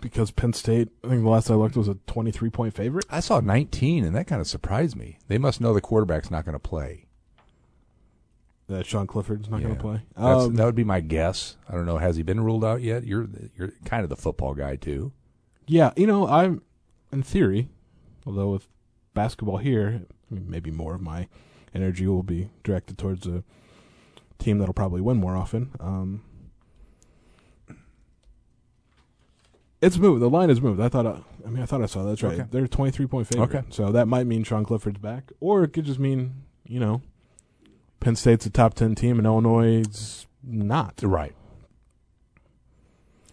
Because 0.00 0.30
Penn 0.30 0.52
State, 0.52 0.88
I 1.04 1.08
think 1.08 1.22
the 1.22 1.28
last 1.28 1.50
I 1.50 1.54
looked 1.54 1.76
was 1.76 1.88
a 1.88 1.94
23 2.06 2.50
point 2.50 2.74
favorite. 2.74 3.04
I 3.10 3.20
saw 3.20 3.40
19, 3.40 4.04
and 4.04 4.14
that 4.14 4.26
kind 4.28 4.40
of 4.40 4.46
surprised 4.46 4.96
me. 4.96 5.18
They 5.28 5.38
must 5.38 5.60
know 5.60 5.74
the 5.74 5.80
quarterback's 5.80 6.30
not 6.30 6.44
going 6.44 6.52
to 6.54 6.58
play. 6.60 7.06
That 8.68 8.86
Sean 8.86 9.06
Clifford's 9.08 9.50
not 9.50 9.60
going 9.60 9.74
to 9.74 9.80
play. 9.80 10.02
That's, 10.16 10.44
Um, 10.44 10.54
that 10.54 10.64
would 10.64 10.76
be 10.76 10.84
my 10.84 11.00
guess. 11.00 11.56
I 11.68 11.74
don't 11.74 11.84
know. 11.84 11.98
Has 11.98 12.16
he 12.16 12.22
been 12.22 12.40
ruled 12.40 12.64
out 12.64 12.80
yet? 12.80 13.04
You're 13.04 13.28
you're 13.56 13.72
kind 13.84 14.04
of 14.04 14.08
the 14.08 14.16
football 14.16 14.54
guy 14.54 14.76
too. 14.76 15.12
yeah, 15.66 15.90
you 15.96 16.06
know, 16.06 16.26
I'm 16.28 16.62
in 17.12 17.22
theory, 17.24 17.68
although 18.24 18.50
with 18.50 18.68
basketball 19.14 19.58
here, 19.58 20.02
maybe 20.30 20.70
more 20.70 20.94
of 20.94 21.02
my 21.02 21.28
energy 21.74 22.06
will 22.06 22.22
be 22.22 22.50
directed 22.64 22.98
towards 22.98 23.26
a 23.26 23.42
team 24.38 24.58
that'll 24.58 24.74
probably 24.74 25.00
win 25.00 25.16
more 25.16 25.36
often. 25.36 25.70
Um, 25.80 26.22
it's 29.80 29.98
moved. 29.98 30.22
The 30.22 30.30
line 30.30 30.50
is 30.50 30.60
moved. 30.60 30.80
I 30.80 30.88
thought. 30.88 31.06
I, 31.06 31.18
I 31.46 31.50
mean, 31.50 31.62
I 31.62 31.66
thought 31.66 31.82
I 31.82 31.86
saw 31.86 32.02
that. 32.04 32.10
that's 32.10 32.22
right. 32.22 32.34
Okay. 32.40 32.48
They're 32.50 32.64
a 32.64 32.68
23 32.68 33.06
point 33.06 33.26
favorite. 33.26 33.54
Okay. 33.54 33.62
So 33.70 33.90
that 33.92 34.06
might 34.06 34.26
mean 34.26 34.44
Sean 34.44 34.64
Clifford's 34.64 34.98
back, 34.98 35.32
or 35.40 35.64
it 35.64 35.72
could 35.72 35.84
just 35.84 35.98
mean 35.98 36.44
you 36.64 36.78
know, 36.80 37.02
Penn 38.00 38.16
State's 38.16 38.46
a 38.46 38.50
top 38.50 38.74
10 38.74 38.94
team 38.94 39.18
and 39.18 39.26
Illinois' 39.26 40.26
not. 40.42 41.00
Right. 41.02 41.34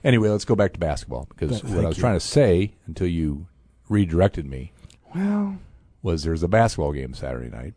Anyway, 0.04 0.30
let's 0.30 0.46
go 0.46 0.56
back 0.56 0.74
to 0.74 0.80
basketball 0.80 1.28
because 1.30 1.62
Th- 1.62 1.74
what 1.74 1.86
I 1.86 1.88
was 1.90 1.98
you. 1.98 2.02
trying 2.02 2.16
to 2.16 2.20
say 2.26 2.74
until 2.88 3.08
you 3.08 3.48
redirected 3.90 4.46
me 4.46 4.72
Well, 5.14 5.58
was 6.02 6.24
there's 6.24 6.42
a 6.44 6.48
basketball 6.48 6.94
game 6.94 7.14
Saturday 7.14 7.50
night. 7.50 7.74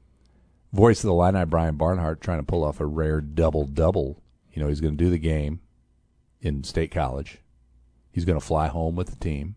Voice 0.72 1.04
of 1.04 1.08
the 1.08 1.12
Illini, 1.12 1.44
Brian 1.44 1.76
Barnhart, 1.76 2.20
trying 2.20 2.38
to 2.38 2.46
pull 2.46 2.64
off 2.64 2.80
a 2.80 2.86
rare 2.86 3.20
double 3.20 3.66
double. 3.66 4.22
You 4.52 4.62
know, 4.62 4.68
he's 4.68 4.80
going 4.80 4.96
to 4.96 5.04
do 5.04 5.10
the 5.10 5.18
game 5.18 5.60
in 6.40 6.64
State 6.64 6.90
College, 6.90 7.38
He's 8.10 8.26
going 8.26 8.38
to 8.38 8.44
fly 8.44 8.68
home 8.68 8.94
with 8.94 9.08
the 9.08 9.16
team, 9.16 9.56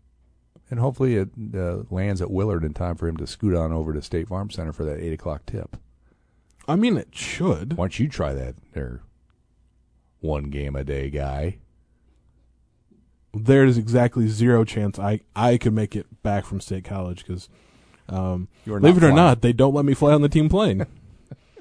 and 0.70 0.80
hopefully 0.80 1.16
it 1.16 1.28
uh, 1.54 1.82
lands 1.90 2.22
at 2.22 2.30
Willard 2.30 2.64
in 2.64 2.72
time 2.72 2.96
for 2.96 3.06
him 3.06 3.18
to 3.18 3.26
scoot 3.26 3.54
on 3.54 3.70
over 3.70 3.92
to 3.92 4.00
State 4.00 4.28
Farm 4.28 4.50
Center 4.50 4.72
for 4.72 4.84
that 4.84 4.98
eight 4.98 5.12
o'clock 5.12 5.44
tip. 5.44 5.76
I 6.66 6.74
mean, 6.74 6.96
it 6.96 7.08
should. 7.12 7.74
Why 7.74 7.84
don't 7.84 7.98
you 7.98 8.08
try 8.08 8.32
that 8.32 8.54
there? 8.72 9.02
One 10.20 10.44
game 10.44 10.74
a 10.74 10.84
day 10.84 11.10
guy. 11.10 11.58
There's 13.34 13.76
exactly 13.76 14.26
zero 14.28 14.64
chance 14.64 14.98
I 14.98 15.20
I 15.36 15.58
could 15.58 15.74
make 15.74 15.94
it 15.94 16.22
back 16.22 16.46
from 16.46 16.60
State 16.60 16.84
College 16.84 17.26
because, 17.26 17.50
um, 18.08 18.48
believe 18.64 18.96
it 18.96 18.98
or 18.98 19.00
flying. 19.00 19.16
not, 19.16 19.42
they 19.42 19.52
don't 19.52 19.74
let 19.74 19.84
me 19.84 19.92
fly 19.92 20.14
on 20.14 20.22
the 20.22 20.30
team 20.30 20.48
plane. 20.48 20.86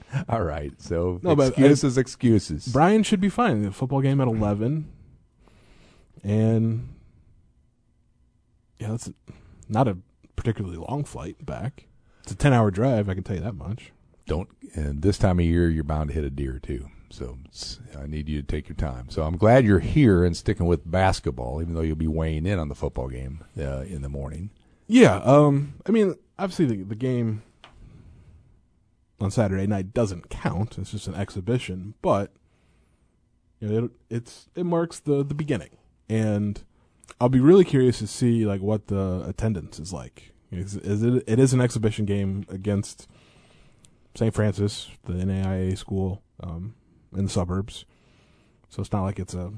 All 0.29 0.43
right, 0.43 0.71
so 0.81 1.19
No, 1.24 1.35
but 1.35 1.50
excuses, 1.50 1.97
excuses. 1.97 2.67
Brian 2.67 3.03
should 3.03 3.19
be 3.21 3.29
fine. 3.29 3.63
The 3.63 3.71
football 3.71 4.01
game 4.01 4.21
at 4.21 4.27
eleven, 4.27 4.91
and 6.24 6.89
yeah, 8.79 8.89
that's 8.89 9.09
not 9.69 9.88
a 9.88 9.97
particularly 10.35 10.77
long 10.77 11.03
flight 11.03 11.45
back. 11.45 11.88
It's 12.24 12.31
a 12.31 12.35
ten-hour 12.35 12.71
drive. 12.71 13.09
I 13.09 13.13
can 13.13 13.24
tell 13.24 13.35
you 13.35 13.41
that 13.43 13.55
much. 13.55 13.91
don't 14.27 14.50
and 14.74 15.01
this 15.01 15.17
time 15.17 15.39
of 15.39 15.45
year 15.45 15.69
you're 15.69 15.83
bound 15.83 16.09
to 16.09 16.15
hit 16.15 16.24
a 16.24 16.29
deer 16.29 16.59
too 16.59 16.89
so 17.12 17.38
i 18.01 18.07
need 18.07 18.27
you 18.27 18.41
to 18.41 18.47
take 18.47 18.67
your 18.67 18.75
time 18.75 19.07
so 19.09 19.21
i'm 19.21 19.38
glad 19.38 19.63
you're 19.63 19.79
here 19.79 20.25
and 20.25 20.35
sticking 20.35 20.65
with 20.65 20.89
basketball 20.89 21.62
even 21.62 21.75
though 21.75 21.81
you'll 21.81 21.95
be 21.95 22.07
weighing 22.07 22.45
in 22.47 22.57
on 22.57 22.67
the 22.67 22.74
football 22.75 23.07
game 23.07 23.43
uh, 23.59 23.81
in 23.81 24.01
the 24.01 24.09
morning 24.09 24.50
Yeah, 24.88 25.17
um, 25.17 25.75
I 25.88 25.91
mean, 25.91 26.15
obviously 26.39 26.65
the 26.65 26.83
the 26.83 26.95
game 26.95 27.43
on 29.19 29.31
Saturday 29.31 29.67
night 29.67 29.93
doesn't 29.93 30.29
count. 30.29 30.77
It's 30.77 30.91
just 30.91 31.07
an 31.07 31.15
exhibition, 31.15 31.95
but 32.01 32.31
you 33.60 33.67
know, 33.67 33.86
it, 33.86 33.91
it's 34.10 34.50
it 34.55 34.65
marks 34.65 35.00
the 35.00 35.24
the 35.24 35.34
beginning, 35.34 35.77
and 36.10 36.63
I'll 37.19 37.29
be 37.29 37.39
really 37.39 37.65
curious 37.65 38.00
to 38.00 38.07
see 38.07 38.45
like 38.45 38.62
what 38.62 38.88
the 38.88 39.24
attendance 39.27 39.79
is 39.79 39.93
like. 39.93 40.34
Is, 40.51 40.75
is 40.77 41.03
it 41.03 41.24
it 41.27 41.39
is 41.39 41.53
an 41.53 41.62
exhibition 41.62 42.05
game 42.05 42.45
against 42.50 43.07
St. 44.15 44.34
Francis, 44.34 44.89
the 45.05 45.13
NAIA 45.13 45.77
school 45.77 46.22
um, 46.41 46.75
in 47.15 47.25
the 47.25 47.29
suburbs, 47.29 47.86
so 48.69 48.81
it's 48.81 48.91
not 48.91 49.03
like 49.03 49.19
it's 49.19 49.34
a 49.34 49.53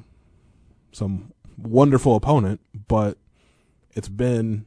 some 0.91 1.33
wonderful 1.57 2.15
opponent, 2.15 2.61
but 2.87 3.17
it's 3.91 4.09
been 4.09 4.65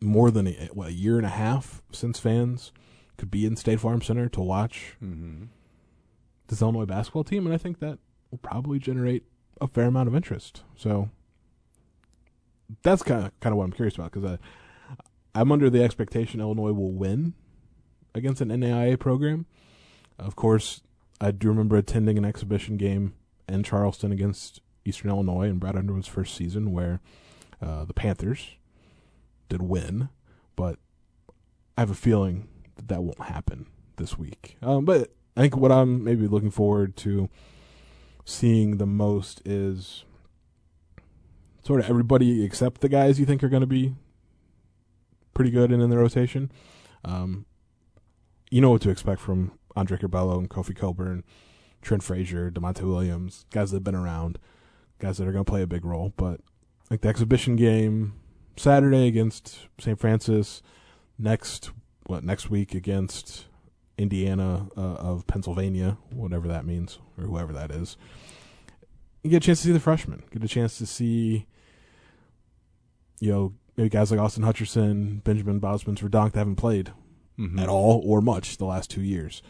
more 0.00 0.30
than 0.30 0.46
a, 0.48 0.68
what, 0.72 0.88
a 0.88 0.92
year 0.92 1.16
and 1.16 1.26
a 1.26 1.30
half 1.30 1.82
since 1.92 2.18
fans 2.18 2.72
could 3.16 3.30
be 3.30 3.44
in 3.44 3.56
State 3.56 3.80
Farm 3.80 4.00
Center 4.00 4.28
to 4.28 4.40
watch 4.40 4.96
mm-hmm. 5.02 5.44
this 6.46 6.62
Illinois 6.62 6.86
basketball 6.86 7.24
team, 7.24 7.46
and 7.46 7.54
I 7.54 7.58
think 7.58 7.80
that 7.80 7.98
will 8.30 8.38
probably 8.38 8.78
generate 8.78 9.24
a 9.60 9.66
fair 9.66 9.86
amount 9.86 10.08
of 10.08 10.14
interest. 10.14 10.62
So 10.76 11.10
that's 12.82 13.02
kind 13.02 13.26
of 13.26 13.40
kind 13.40 13.52
of 13.52 13.58
what 13.58 13.64
I'm 13.64 13.72
curious 13.72 13.96
about 13.96 14.12
because 14.12 14.38
I'm 15.34 15.52
under 15.52 15.70
the 15.70 15.82
expectation 15.82 16.40
Illinois 16.40 16.72
will 16.72 16.92
win 16.92 17.34
against 18.14 18.40
an 18.40 18.48
NAIA 18.48 18.98
program. 18.98 19.46
Of 20.18 20.36
course, 20.36 20.82
I 21.20 21.30
do 21.30 21.48
remember 21.48 21.76
attending 21.76 22.18
an 22.18 22.24
exhibition 22.24 22.76
game 22.76 23.14
in 23.48 23.62
Charleston 23.62 24.12
against 24.12 24.60
Eastern 24.84 25.10
Illinois 25.10 25.48
in 25.48 25.58
Brad 25.58 25.76
Underwood's 25.76 26.08
first 26.08 26.34
season, 26.34 26.72
where 26.72 27.00
uh, 27.60 27.84
the 27.84 27.94
Panthers 27.94 28.56
did 29.48 29.62
win, 29.62 30.08
but 30.56 30.78
I 31.76 31.82
have 31.82 31.90
a 31.90 31.94
feeling 31.94 32.48
that 32.76 32.88
that 32.88 33.02
won't 33.02 33.22
happen 33.22 33.66
this 33.96 34.18
week. 34.18 34.56
Um, 34.62 34.84
but 34.84 35.12
I 35.36 35.42
think 35.42 35.56
what 35.56 35.72
I'm 35.72 36.02
maybe 36.02 36.26
looking 36.26 36.50
forward 36.50 36.96
to 36.98 37.28
seeing 38.24 38.76
the 38.76 38.86
most 38.86 39.40
is 39.46 40.04
sort 41.64 41.80
of 41.80 41.88
everybody 41.88 42.44
except 42.44 42.80
the 42.80 42.88
guys 42.88 43.20
you 43.20 43.26
think 43.26 43.42
are 43.44 43.48
going 43.48 43.60
to 43.60 43.66
be 43.66 43.94
pretty 45.34 45.50
good 45.50 45.70
and 45.70 45.82
in 45.82 45.90
the 45.90 45.98
rotation. 45.98 46.50
Um, 47.04 47.46
you 48.50 48.60
know 48.60 48.70
what 48.70 48.82
to 48.82 48.90
expect 48.90 49.20
from 49.20 49.52
Andre 49.76 49.98
Curbelo 49.98 50.38
and 50.38 50.50
Kofi 50.50 50.74
Cockburn, 50.74 51.24
Trent 51.82 52.02
Frazier, 52.02 52.50
Da'Monte 52.50 52.82
Williams, 52.82 53.46
guys 53.50 53.70
that 53.70 53.76
have 53.76 53.84
been 53.84 53.94
around, 53.94 54.38
guys 54.98 55.18
that 55.18 55.28
are 55.28 55.32
going 55.32 55.44
to 55.44 55.50
play 55.50 55.62
a 55.62 55.66
big 55.66 55.84
role. 55.84 56.12
But 56.16 56.40
like 56.90 57.02
the 57.02 57.08
exhibition 57.08 57.56
game 57.56 58.14
Saturday 58.58 59.06
against 59.06 59.58
St. 59.78 59.98
Francis, 59.98 60.62
next 61.18 61.70
what 62.06 62.24
next 62.24 62.48
week 62.50 62.74
against 62.74 63.46
Indiana 63.96 64.68
uh, 64.76 64.80
of 64.80 65.26
Pennsylvania, 65.26 65.98
whatever 66.10 66.48
that 66.48 66.64
means, 66.64 66.98
or 67.18 67.24
whoever 67.24 67.52
that 67.52 67.70
is. 67.70 67.96
You 69.22 69.30
get 69.30 69.38
a 69.44 69.46
chance 69.46 69.60
to 69.62 69.66
see 69.68 69.72
the 69.72 69.80
freshmen. 69.80 70.22
Get 70.30 70.42
a 70.44 70.48
chance 70.48 70.78
to 70.78 70.86
see, 70.86 71.46
you 73.20 73.30
know, 73.32 73.52
maybe 73.76 73.88
guys 73.88 74.10
like 74.10 74.20
Austin 74.20 74.44
Hutcherson, 74.44 75.22
Benjamin 75.24 75.60
Bosmans-Verdonk 75.60 76.32
that 76.32 76.38
haven't 76.38 76.56
played 76.56 76.92
Mm-hmm. 77.38 77.60
at 77.60 77.68
all 77.68 78.02
or 78.04 78.20
much 78.20 78.56
the 78.56 78.64
last 78.64 78.90
two 78.90 79.00
years. 79.00 79.42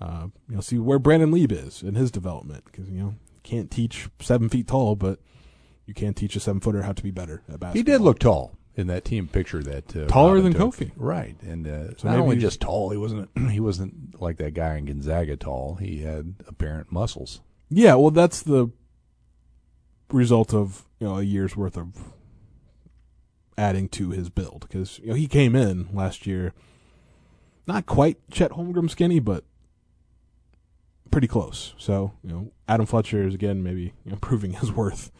Uh, 0.00 0.26
you 0.48 0.56
know, 0.56 0.60
see 0.60 0.80
where 0.80 0.98
Brandon 0.98 1.30
Lieb 1.30 1.52
is 1.52 1.80
in 1.80 1.94
his 1.94 2.10
development 2.10 2.64
because 2.64 2.90
you 2.90 2.98
know 2.98 3.14
can't 3.44 3.70
teach 3.70 4.08
seven 4.20 4.48
feet 4.48 4.66
tall, 4.66 4.96
but 4.96 5.20
you 5.86 5.94
can't 5.94 6.16
teach 6.16 6.34
a 6.34 6.40
seven 6.40 6.60
footer 6.60 6.82
how 6.82 6.90
to 6.92 7.04
be 7.04 7.12
better 7.12 7.44
at 7.48 7.60
basketball. 7.60 7.72
he 7.74 7.82
did 7.84 8.00
look 8.00 8.18
tall 8.18 8.55
in 8.76 8.86
that 8.88 9.04
team 9.04 9.26
picture 9.26 9.62
that 9.62 9.96
uh, 9.96 10.06
Taller 10.06 10.34
Robin 10.36 10.52
than 10.52 10.60
took. 10.60 10.74
Kofi. 10.76 10.92
right 10.96 11.34
and 11.42 11.66
uh, 11.66 11.96
So 11.96 12.08
not 12.08 12.18
only 12.18 12.36
just 12.36 12.60
tall 12.60 12.90
he 12.90 12.96
wasn't 12.96 13.30
he 13.50 13.58
wasn't 13.60 14.20
like 14.20 14.36
that 14.36 14.54
guy 14.54 14.76
in 14.76 14.84
gonzaga 14.84 15.36
tall 15.36 15.76
he 15.76 16.02
had 16.02 16.34
apparent 16.46 16.92
muscles 16.92 17.40
Yeah, 17.70 17.94
well, 17.94 18.10
that's 18.10 18.42
the 18.42 18.70
result 20.12 20.54
of 20.54 20.84
you 21.00 21.06
know 21.08 21.18
a 21.18 21.22
year's 21.22 21.56
worth 21.56 21.76
of 21.76 22.12
adding 23.58 23.88
to 23.88 24.10
his 24.10 24.28
build 24.28 24.66
because 24.68 24.98
you 25.00 25.08
know 25.08 25.14
he 25.14 25.26
came 25.26 25.56
in 25.56 25.88
last 25.92 26.26
year, 26.26 26.52
not 27.66 27.86
quite 27.86 28.18
Chet 28.30 28.52
Holmgren 28.52 28.90
skinny, 28.90 29.18
but 29.18 29.44
pretty 31.10 31.26
close. 31.26 31.74
So 31.78 32.12
you 32.22 32.30
know 32.30 32.52
Adam 32.68 32.86
Fletcher 32.86 33.26
is 33.26 33.34
again 33.34 33.62
maybe 33.62 33.94
you 34.04 34.12
know, 34.12 34.16
proving 34.20 34.52
his 34.52 34.70
worth, 34.72 35.10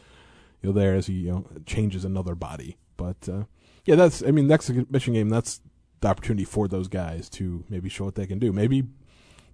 you 0.62 0.68
know 0.68 0.75
there 0.78 0.94
as 0.94 1.06
he 1.06 1.14
you 1.14 1.30
know 1.32 1.46
changes 1.64 2.04
another 2.04 2.34
body. 2.34 2.76
But 2.96 3.28
uh, 3.28 3.44
yeah, 3.84 3.94
that's 3.94 4.22
I 4.22 4.30
mean 4.30 4.46
next 4.46 4.70
exhibition 4.70 5.14
game 5.14 5.28
that's 5.28 5.60
the 6.00 6.08
opportunity 6.08 6.44
for 6.44 6.68
those 6.68 6.88
guys 6.88 7.28
to 7.30 7.64
maybe 7.68 7.88
show 7.88 8.04
what 8.04 8.14
they 8.14 8.26
can 8.26 8.38
do, 8.38 8.52
maybe 8.52 8.84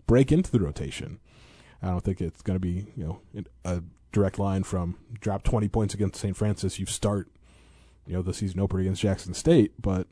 break 0.07 0.33
into 0.33 0.51
the 0.51 0.61
rotation. 0.61 1.21
I 1.83 1.89
don't 1.89 2.05
think 2.05 2.21
it's 2.21 2.43
going 2.43 2.57
to 2.57 2.61
be 2.61 2.87
you 2.97 3.05
know 3.05 3.45
a 3.65 3.83
direct 4.13 4.39
line 4.39 4.63
from 4.63 4.97
drop 5.19 5.43
20 5.43 5.69
points 5.69 5.95
against 5.95 6.21
St. 6.21 6.37
Francis, 6.37 6.79
you 6.79 6.87
start 6.87 7.29
you 8.07 8.15
know 8.15 8.23
the 8.23 8.35
season 8.35 8.61
opener 8.61 8.81
against 8.81 9.03
Jackson 9.03 9.35
State, 9.35 9.73
but 9.81 10.07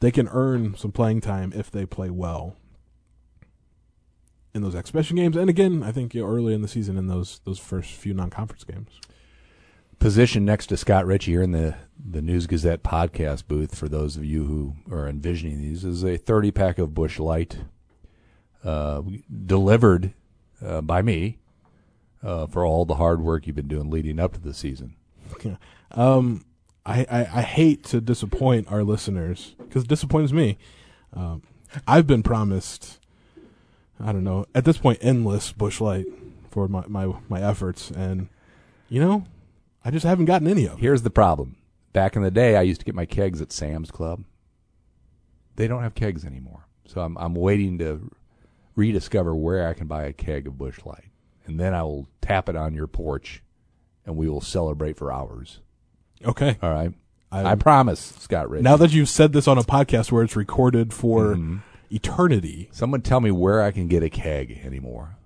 they 0.00 0.10
can 0.10 0.28
earn 0.28 0.76
some 0.76 0.92
playing 0.92 1.20
time 1.20 1.52
if 1.54 1.70
they 1.70 1.86
play 1.86 2.10
well 2.10 2.56
in 4.54 4.62
those 4.62 4.74
exhibition 4.74 5.16
games. 5.16 5.36
And 5.36 5.50
again, 5.50 5.82
I 5.82 5.92
think 5.92 6.14
you 6.14 6.22
know, 6.22 6.28
early 6.28 6.54
in 6.54 6.62
the 6.62 6.68
season 6.68 6.96
in 6.96 7.06
those 7.06 7.40
those 7.44 7.58
first 7.58 7.92
few 7.92 8.14
non-conference 8.14 8.64
games. 8.64 9.00
Position 9.98 10.44
next 10.44 10.68
to 10.68 10.76
Scott 10.76 11.06
Richey 11.06 11.32
here 11.32 11.42
in 11.42 11.50
the, 11.50 11.74
the 11.98 12.22
News 12.22 12.46
Gazette 12.46 12.84
podcast 12.84 13.48
booth 13.48 13.74
for 13.74 13.88
those 13.88 14.16
of 14.16 14.24
you 14.24 14.44
who 14.44 14.76
are 14.94 15.08
envisioning 15.08 15.60
these 15.60 15.84
is 15.84 16.04
a 16.04 16.16
30 16.16 16.52
pack 16.52 16.78
of 16.78 16.94
Busch 16.94 17.18
Light 17.18 17.58
uh, 18.64 19.02
delivered 19.44 20.14
uh, 20.64 20.82
by 20.82 21.02
me 21.02 21.38
uh, 22.22 22.46
for 22.46 22.64
all 22.64 22.84
the 22.84 22.94
hard 22.94 23.20
work 23.20 23.46
you've 23.46 23.56
been 23.56 23.66
doing 23.66 23.90
leading 23.90 24.20
up 24.20 24.34
to 24.34 24.40
the 24.40 24.54
season. 24.54 24.94
Um, 25.90 26.44
I, 26.86 27.04
I, 27.10 27.20
I 27.20 27.42
hate 27.42 27.82
to 27.86 28.00
disappoint 28.00 28.70
our 28.70 28.84
listeners 28.84 29.56
because 29.58 29.82
it 29.82 29.88
disappoints 29.88 30.32
me. 30.32 30.58
Um, 31.12 31.42
I've 31.86 32.06
been 32.06 32.22
promised, 32.22 33.00
I 33.98 34.12
don't 34.12 34.24
know, 34.24 34.46
at 34.54 34.64
this 34.64 34.78
point, 34.78 34.98
endless 35.02 35.52
Busch 35.52 35.80
Light 35.80 36.06
for 36.50 36.68
my, 36.68 36.84
my, 36.86 37.12
my 37.28 37.42
efforts. 37.42 37.90
And, 37.90 38.28
you 38.88 39.00
know, 39.00 39.24
I 39.88 39.90
just 39.90 40.04
haven't 40.04 40.26
gotten 40.26 40.46
any 40.46 40.66
of 40.66 40.74
it. 40.74 40.80
Here's 40.80 41.00
the 41.00 41.08
problem. 41.08 41.56
Back 41.94 42.14
in 42.14 42.20
the 42.20 42.30
day, 42.30 42.56
I 42.56 42.60
used 42.62 42.80
to 42.80 42.84
get 42.84 42.94
my 42.94 43.06
kegs 43.06 43.40
at 43.40 43.50
Sam's 43.52 43.90
Club. 43.90 44.22
They 45.56 45.66
don't 45.66 45.82
have 45.82 45.94
kegs 45.94 46.26
anymore. 46.26 46.66
So 46.86 47.00
I'm, 47.00 47.16
I'm 47.16 47.34
waiting 47.34 47.78
to 47.78 48.10
rediscover 48.76 49.34
where 49.34 49.66
I 49.66 49.72
can 49.72 49.86
buy 49.86 50.04
a 50.04 50.12
keg 50.12 50.46
of 50.46 50.58
Busch 50.58 50.84
Light. 50.84 51.06
And 51.46 51.58
then 51.58 51.72
I 51.72 51.84
will 51.84 52.06
tap 52.20 52.50
it 52.50 52.54
on 52.56 52.74
your 52.74 52.86
porch 52.86 53.42
and 54.04 54.14
we 54.14 54.28
will 54.28 54.42
celebrate 54.42 54.98
for 54.98 55.10
hours. 55.10 55.60
Okay. 56.22 56.58
All 56.62 56.70
right. 56.70 56.92
I- 57.32 57.52
I, 57.52 57.54
promise, 57.54 58.14
Scott 58.18 58.50
Rich. 58.50 58.62
Now 58.64 58.76
that 58.76 58.92
you've 58.92 59.08
said 59.08 59.32
this 59.32 59.48
on 59.48 59.56
a 59.56 59.62
podcast 59.62 60.12
where 60.12 60.22
it's 60.22 60.36
recorded 60.36 60.92
for 60.92 61.34
Mhm. 61.34 61.62
eternity, 61.90 62.68
someone 62.72 63.00
tell 63.00 63.20
me 63.20 63.30
where 63.30 63.62
I 63.62 63.70
can 63.70 63.88
get 63.88 64.02
a 64.02 64.10
keg 64.10 64.60
anymore. 64.62 65.16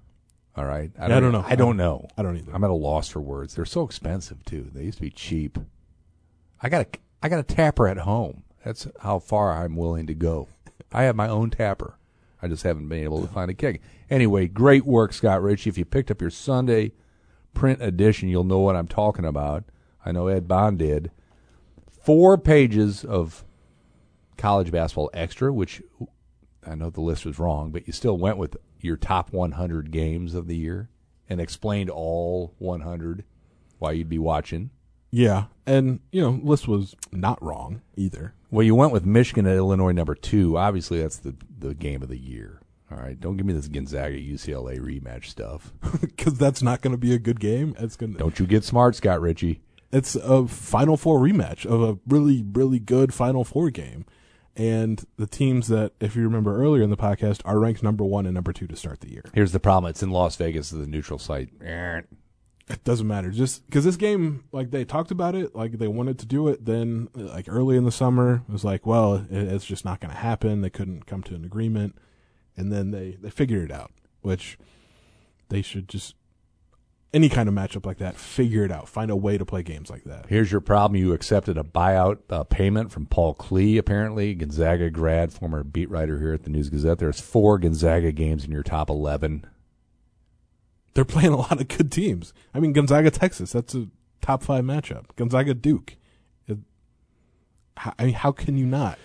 All 0.57 0.65
right. 0.65 0.91
I 0.99 1.09
don't 1.09 1.33
know. 1.33 1.45
I 1.47 1.55
don't 1.55 1.77
know. 1.77 2.09
I 2.17 2.23
don't 2.23 2.37
either. 2.37 2.53
I'm 2.55 2.65
at 2.65 2.71
a 2.71 2.75
loss 2.75 3.09
for 3.09 3.21
words. 3.21 3.55
They're 3.55 3.65
so 3.65 3.85
expensive 3.85 4.45
too. 4.45 4.71
They 4.73 4.85
used 4.85 4.99
to 4.99 5.03
be 5.03 5.11
cheap. 5.11 5.59
I 6.61 6.69
got 6.69 6.83
a 6.83 6.87
I 7.23 7.29
got 7.29 7.41
a 7.41 7.45
tapper 7.45 7.89
at 7.89 7.99
home. 7.99 8.43
That's 8.65 8.87
how 9.01 9.19
far 9.19 9.53
I'm 9.53 9.77
willing 9.77 10.07
to 10.09 10.15
go. 10.15 10.49
I 10.93 11.05
have 11.05 11.17
my 11.17 11.29
own 11.29 11.51
tapper. 11.51 11.97
I 12.43 12.49
just 12.49 12.65
haven't 12.65 12.89
been 12.89 13.03
able 13.03 13.23
to 13.23 13.33
find 13.33 13.51
a 13.51 13.55
keg. 13.55 13.81
Anyway, 14.11 14.49
great 14.49 14.85
work, 14.85 15.13
Scott 15.13 15.43
Richey. 15.43 15.71
If 15.71 15.79
you 15.79 15.85
picked 15.85 16.11
up 16.11 16.21
your 16.21 16.31
Sunday 16.31 16.93
print 17.55 17.81
edition, 17.81 18.29
you'll 18.29 18.45
know 18.45 18.59
what 18.59 18.77
I'm 18.77 18.89
talking 18.89 19.25
about. 19.25 19.65
I 20.05 20.13
know 20.13 20.27
Ed 20.27 20.49
Bond 20.49 20.79
did. 20.79 21.11
Four 22.03 22.37
pages 22.37 23.05
of 23.05 23.45
college 24.37 24.73
basketball 24.73 25.11
extra, 25.15 25.53
which 25.53 25.83
I 26.67 26.75
know 26.75 26.91
the 26.91 27.01
list 27.01 27.25
was 27.25 27.39
wrong, 27.39 27.71
but 27.71 27.87
you 27.87 27.93
still 27.93 28.19
went 28.19 28.39
with 28.39 28.57
your 28.85 28.97
top 28.97 29.33
100 29.33 29.91
games 29.91 30.35
of 30.35 30.47
the 30.47 30.57
year 30.57 30.89
and 31.29 31.41
explained 31.41 31.91
all 31.91 32.55
100 32.59 33.25
why 33.79 33.93
you'd 33.93 34.09
be 34.09 34.19
watching. 34.19 34.71
Yeah, 35.11 35.45
and 35.67 36.01
you 36.11 36.23
know, 36.23 36.41
list 36.43 36.67
was 36.67 36.97
not 37.13 37.43
wrong 37.43 37.83
either. 37.97 38.35
Well, 38.51 38.65
you 38.65 38.75
went 38.75 38.93
with 38.93 39.05
Michigan 39.05 39.47
at 39.47 39.57
Illinois 39.57 39.93
number 39.93 40.15
two. 40.15 40.57
Obviously, 40.57 41.01
that's 41.03 41.19
the 41.19 41.35
the 41.59 41.75
game 41.75 42.03
of 42.03 42.09
the 42.09 42.19
year. 42.19 42.61
All 42.91 42.99
right, 42.99 43.19
don't 43.19 43.37
give 43.37 43.47
me 43.47 43.53
this 43.53 43.69
Gonzaga 43.69 44.17
UCLA 44.17 44.79
rematch 44.79 45.27
stuff. 45.27 45.73
because 46.01 46.39
that's 46.39 46.63
not 46.63 46.81
going 46.81 46.93
to 46.93 46.99
be 46.99 47.15
a 47.15 47.19
good 47.19 47.41
game. 47.41 47.75
It's 47.79 47.97
going. 47.97 48.15
Don't 48.15 48.39
you 48.39 48.47
get 48.47 48.65
smart, 48.65 48.97
Scott 48.97 49.21
Richey? 49.21 49.61
It's 49.93 50.15
a 50.15 50.47
Final 50.49 50.97
Four 50.97 51.21
rematch 51.21 51.67
of 51.67 51.83
a 51.83 51.99
really, 52.07 52.45
really 52.51 52.79
good 52.79 53.13
Final 53.13 53.45
Four 53.45 53.69
game, 53.71 54.07
and 54.57 55.05
the 55.17 55.27
teams 55.27 55.69
that, 55.69 55.93
if 56.01 56.15
you 56.15 56.23
remember 56.23 56.61
earlier 56.61 56.83
in 56.83 56.91
the 56.91 56.97
podcast, 56.97 57.41
are 57.45 57.59
ranked 57.59 57.83
number 57.83 58.05
one 58.05 58.27
and 58.27 58.35
number 58.35 58.53
two 58.53 58.67
to 58.67 58.77
start 58.77 59.01
the 59.01 59.11
year. 59.11 59.25
Here's 59.35 59.53
the 59.53 59.61
problem: 59.61 59.91
it's 59.91 60.03
in 60.03 60.11
Las 60.11 60.37
Vegas, 60.37 60.71
the 60.71 60.87
neutral 60.87 61.19
site. 61.19 61.51
It 62.69 62.85
doesn't 62.85 63.07
matter, 63.09 63.31
just 63.31 63.67
because 63.67 63.85
this 63.85 63.97
game, 63.97 64.45
like 64.53 64.71
they 64.71 64.85
talked 64.85 65.11
about 65.11 65.35
it, 65.35 65.55
like 65.55 65.73
they 65.73 65.89
wanted 65.89 66.19
to 66.21 66.27
do 66.27 66.49
it. 66.49 66.65
Then, 66.65 67.09
like 67.15 67.47
early 67.49 67.77
in 67.77 67.85
the 67.85 67.93
summer, 67.93 68.43
it 68.49 68.53
was 68.53 68.65
like, 68.65 68.87
well, 68.87 69.17
it, 69.17 69.27
it's 69.31 69.65
just 69.65 69.85
not 69.85 70.01
going 70.01 70.13
to 70.13 70.21
happen. 70.21 70.61
They 70.61 70.71
couldn't 70.71 71.07
come 71.07 71.23
to 71.25 71.35
an 71.35 71.45
agreement, 71.45 71.97
and 72.57 72.73
then 72.73 72.91
they 72.91 73.19
they 73.21 73.31
figured 73.31 73.71
it 73.71 73.75
out, 73.75 73.91
which 74.21 74.59
they 75.49 75.61
should 75.61 75.89
just 75.89 76.15
any 77.15 77.29
kind 77.29 77.49
of 77.49 77.55
matchup 77.55 77.85
like 77.85 77.99
that, 77.99 78.17
figure 78.17 78.65
it 78.65 78.73
out. 78.73 78.89
Find 78.89 79.11
a 79.11 79.17
way 79.17 79.37
to 79.37 79.45
play 79.45 79.63
games 79.63 79.91
like 79.91 80.05
that. 80.05 80.27
Here's 80.29 80.51
your 80.51 80.61
problem: 80.61 80.99
you 80.99 81.13
accepted 81.13 81.59
a 81.59 81.63
buyout 81.63 82.19
uh, 82.31 82.45
payment 82.45 82.91
from 82.91 83.07
Paul 83.07 83.35
Klee, 83.35 83.79
apparently 83.79 84.35
Gonzaga 84.35 84.91
grad, 84.91 85.33
former 85.33 85.63
beat 85.63 85.91
writer 85.91 86.19
here 86.19 86.33
at 86.33 86.45
the 86.45 86.51
News 86.51 86.71
Gazette. 86.71 86.99
There's 86.99 87.21
four 87.21 87.59
Gonzaga 87.59 88.13
games 88.13 88.45
in 88.45 88.51
your 88.51 88.63
top 88.63 88.89
eleven. 88.89 89.47
They're 90.95 91.05
playing 91.05 91.33
a 91.33 91.39
lot 91.39 91.61
of 91.61 91.69
good 91.69 91.91
teams. 91.91 92.35
I 92.53 92.61
mean, 92.61 92.73
Gonzaga, 92.73 93.11
Texas, 93.11 93.53
that's 93.53 93.75
a 93.75 93.89
top 94.21 94.43
five 94.43 94.65
matchup. 94.65 95.05
Gonzaga, 95.17 95.55
Duke. 95.55 95.97
It, 96.47 96.59
how, 97.79 97.95
I 97.99 98.05
mean, 98.05 98.15
how 98.15 98.33
can 98.33 98.59
you 98.59 98.67
not? 98.67 98.99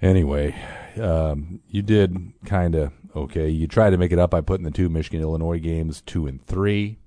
Anyway, 0.00 0.54
um, 1.00 1.60
you 1.68 1.82
did 1.82 2.32
kind 2.46 2.74
of 2.74 2.92
okay. 3.16 3.48
You 3.48 3.66
tried 3.66 3.90
to 3.90 3.98
make 3.98 4.12
it 4.12 4.18
up 4.18 4.30
by 4.30 4.40
putting 4.40 4.64
the 4.64 4.70
two 4.70 4.88
Michigan 4.88 5.20
Illinois 5.20 5.58
games 5.58 6.02
two 6.02 6.26
and 6.26 6.44
three. 6.46 6.98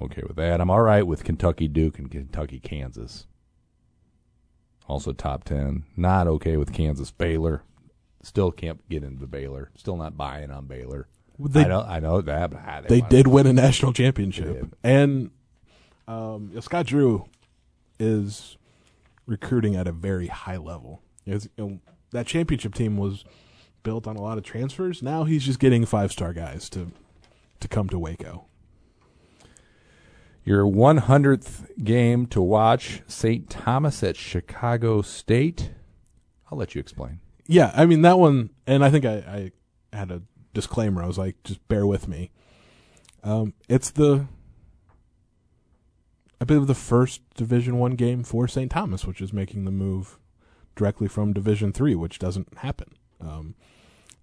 Okay 0.00 0.22
with 0.26 0.36
that. 0.36 0.60
I'm 0.60 0.70
all 0.70 0.82
right 0.82 1.06
with 1.06 1.24
Kentucky 1.24 1.68
Duke 1.68 1.98
and 1.98 2.10
Kentucky 2.10 2.58
Kansas. 2.58 3.26
Also 4.88 5.12
top 5.12 5.44
ten. 5.44 5.84
Not 5.96 6.26
okay 6.26 6.56
with 6.56 6.72
Kansas 6.72 7.10
Baylor. 7.10 7.62
Still 8.22 8.50
can't 8.50 8.88
get 8.88 9.02
into 9.02 9.26
Baylor. 9.26 9.70
Still 9.76 9.96
not 9.96 10.16
buying 10.16 10.50
on 10.50 10.66
Baylor. 10.66 11.08
They, 11.38 11.64
I 11.64 11.68
know 11.68 11.82
I 11.82 12.00
know 12.00 12.20
that, 12.20 12.50
but 12.50 12.60
ah, 12.66 12.80
they 12.88 13.00
won. 13.00 13.10
did 13.10 13.26
win 13.26 13.46
a 13.46 13.52
national 13.52 13.92
championship, 13.92 14.76
and 14.84 15.30
um, 16.06 16.52
Scott 16.60 16.86
Drew 16.86 17.24
is 17.98 18.56
recruiting 19.26 19.76
at 19.76 19.86
a 19.86 19.92
very 19.92 20.26
high 20.26 20.56
level. 20.56 21.00
You 21.24 21.40
know, 21.56 21.80
that 22.10 22.26
championship 22.26 22.74
team 22.74 22.96
was 22.96 23.24
built 23.82 24.06
on 24.06 24.16
a 24.16 24.20
lot 24.20 24.38
of 24.38 24.44
transfers. 24.44 25.02
Now 25.02 25.24
he's 25.24 25.44
just 25.44 25.58
getting 25.58 25.84
five 25.84 26.12
star 26.12 26.32
guys 26.32 26.68
to 26.70 26.92
to 27.60 27.68
come 27.68 27.88
to 27.88 27.98
Waco. 27.98 28.44
Your 30.44 30.64
100th 30.64 31.84
game 31.84 32.26
to 32.26 32.42
watch 32.42 33.02
St. 33.06 33.48
Thomas 33.48 34.02
at 34.02 34.16
Chicago 34.16 35.00
State. 35.00 35.70
I'll 36.50 36.58
let 36.58 36.74
you 36.74 36.80
explain. 36.80 37.20
Yeah, 37.46 37.72
I 37.74 37.86
mean 37.86 38.02
that 38.02 38.18
one, 38.18 38.50
and 38.66 38.84
I 38.84 38.90
think 38.90 39.04
I, 39.04 39.52
I 39.92 39.96
had 39.96 40.10
a 40.10 40.22
disclaimer. 40.52 41.02
I 41.02 41.06
was 41.06 41.18
like, 41.18 41.42
just 41.44 41.66
bear 41.68 41.86
with 41.86 42.08
me. 42.08 42.30
Um, 43.22 43.54
it's 43.68 43.90
the, 43.90 44.26
I 46.40 46.44
believe 46.44 46.66
the 46.66 46.74
first 46.74 47.22
Division 47.34 47.78
One 47.78 47.92
game 47.92 48.24
for 48.24 48.48
St. 48.48 48.70
Thomas, 48.70 49.06
which 49.06 49.20
is 49.20 49.32
making 49.32 49.64
the 49.64 49.70
move 49.70 50.18
directly 50.74 51.06
from 51.06 51.32
Division 51.32 51.72
Three, 51.72 51.94
which 51.94 52.18
doesn't 52.18 52.58
happen. 52.58 52.94
Um, 53.20 53.54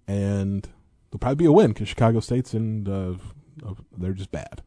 and 0.06 0.64
there'll 1.10 1.20
probably 1.20 1.36
be 1.36 1.46
a 1.46 1.52
win 1.52 1.72
because 1.72 1.88
Chicago 1.88 2.20
State's 2.20 2.52
in, 2.52 2.86
uh, 2.86 3.74
they're 3.96 4.12
just 4.12 4.32
bad. 4.32 4.62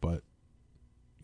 But 0.00 0.22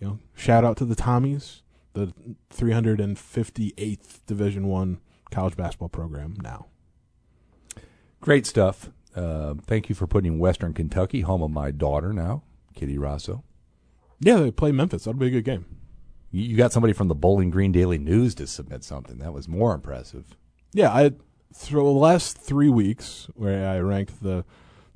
you 0.00 0.06
know, 0.06 0.18
shout 0.34 0.64
out 0.64 0.76
to 0.78 0.84
the 0.84 0.96
Tommies, 0.96 1.60
the 1.92 2.12
358th 2.54 4.20
Division 4.26 4.66
One 4.66 5.00
college 5.30 5.56
basketball 5.56 5.88
program 5.88 6.36
now. 6.42 6.66
Great 8.20 8.46
stuff. 8.46 8.90
Uh, 9.14 9.54
thank 9.66 9.88
you 9.88 9.94
for 9.94 10.06
putting 10.06 10.38
Western 10.38 10.72
Kentucky, 10.72 11.20
home 11.22 11.42
of 11.42 11.50
my 11.50 11.70
daughter 11.70 12.12
now, 12.12 12.42
Kitty 12.74 12.96
Rossow. 12.96 13.42
Yeah, 14.20 14.36
they 14.36 14.50
play 14.50 14.72
Memphis. 14.72 15.04
That'll 15.04 15.18
be 15.18 15.28
a 15.28 15.30
good 15.30 15.44
game. 15.44 15.64
You, 16.30 16.42
you 16.42 16.56
got 16.56 16.72
somebody 16.72 16.92
from 16.92 17.08
the 17.08 17.14
Bowling 17.14 17.50
Green 17.50 17.72
Daily 17.72 17.98
News 17.98 18.34
to 18.36 18.46
submit 18.46 18.84
something. 18.84 19.18
That 19.18 19.32
was 19.32 19.48
more 19.48 19.74
impressive. 19.74 20.36
Yeah, 20.72 20.92
I 20.92 21.12
through 21.52 21.82
the 21.82 21.90
last 21.90 22.38
three 22.38 22.68
weeks 22.68 23.28
where 23.34 23.68
I 23.68 23.80
ranked 23.80 24.22
the 24.22 24.44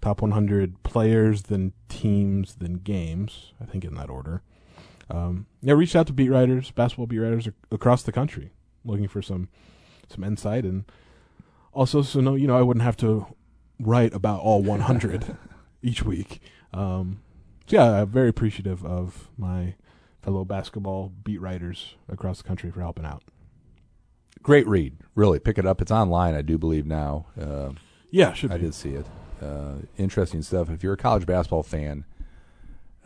top 0.00 0.22
100 0.22 0.82
players, 0.84 1.44
then 1.44 1.72
teams, 1.88 2.56
then 2.56 2.74
games. 2.74 3.52
I 3.60 3.64
think 3.64 3.84
in 3.84 3.94
that 3.94 4.10
order. 4.10 4.42
Um, 5.10 5.46
yeah, 5.62 5.74
reached 5.74 5.94
out 5.96 6.06
to 6.08 6.12
beat 6.12 6.30
writers, 6.30 6.70
basketball 6.70 7.06
beat 7.06 7.18
writers 7.18 7.46
ac- 7.46 7.56
across 7.70 8.02
the 8.02 8.12
country, 8.12 8.52
looking 8.84 9.08
for 9.08 9.20
some 9.22 9.48
some 10.08 10.22
insight 10.24 10.64
and 10.64 10.84
also 11.72 12.02
so 12.02 12.20
no, 12.20 12.34
you 12.34 12.46
know, 12.46 12.56
I 12.56 12.62
wouldn't 12.62 12.84
have 12.84 12.96
to 12.98 13.26
write 13.80 14.14
about 14.14 14.40
all 14.40 14.62
100 14.62 15.36
each 15.82 16.02
week. 16.04 16.40
Um, 16.72 17.20
so 17.66 17.76
yeah, 17.76 18.02
I'm 18.02 18.08
very 18.08 18.28
appreciative 18.28 18.84
of 18.84 19.28
my 19.36 19.74
fellow 20.22 20.44
basketball 20.44 21.12
beat 21.24 21.40
writers 21.40 21.96
across 22.08 22.38
the 22.38 22.44
country 22.48 22.70
for 22.70 22.80
helping 22.80 23.04
out. 23.04 23.22
Great 24.42 24.66
read. 24.66 24.96
Really, 25.14 25.38
pick 25.38 25.58
it 25.58 25.66
up. 25.66 25.80
It's 25.80 25.90
online, 25.90 26.34
I 26.34 26.42
do 26.42 26.58
believe 26.58 26.86
now. 26.86 27.26
Uh, 27.40 27.70
Yeah, 28.10 28.32
should 28.34 28.52
I 28.52 28.56
be. 28.58 28.64
did 28.64 28.74
see 28.74 28.90
it. 28.90 29.06
Uh, 29.42 29.74
interesting 29.96 30.42
stuff. 30.42 30.70
If 30.70 30.82
you're 30.82 30.92
a 30.94 30.98
college 30.98 31.26
basketball 31.26 31.62
fan, 31.62 32.04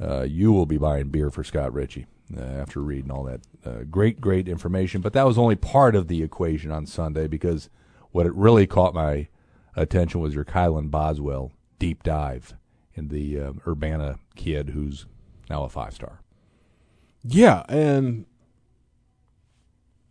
uh, 0.00 0.22
you 0.22 0.52
will 0.52 0.66
be 0.66 0.78
buying 0.78 1.08
beer 1.08 1.30
for 1.30 1.42
Scott 1.44 1.72
Richey 1.72 2.06
uh, 2.36 2.40
after 2.40 2.80
reading 2.80 3.10
all 3.10 3.24
that 3.24 3.40
uh, 3.64 3.84
great, 3.90 4.20
great 4.20 4.48
information. 4.48 5.00
But 5.00 5.12
that 5.14 5.26
was 5.26 5.38
only 5.38 5.56
part 5.56 5.94
of 5.94 6.08
the 6.08 6.22
equation 6.22 6.70
on 6.70 6.86
Sunday 6.86 7.26
because 7.26 7.68
what 8.10 8.26
it 8.26 8.34
really 8.34 8.66
caught 8.66 8.94
my 8.94 9.28
attention 9.76 10.20
was 10.20 10.34
your 10.34 10.44
Kylan 10.44 10.90
Boswell 10.90 11.52
deep 11.78 12.02
dive 12.02 12.54
in 12.94 13.08
the 13.08 13.40
uh, 13.40 13.52
Urbana 13.66 14.18
kid 14.34 14.70
who's 14.70 15.06
now 15.48 15.64
a 15.64 15.68
five 15.68 15.94
star. 15.94 16.20
Yeah, 17.24 17.64
and 17.68 18.26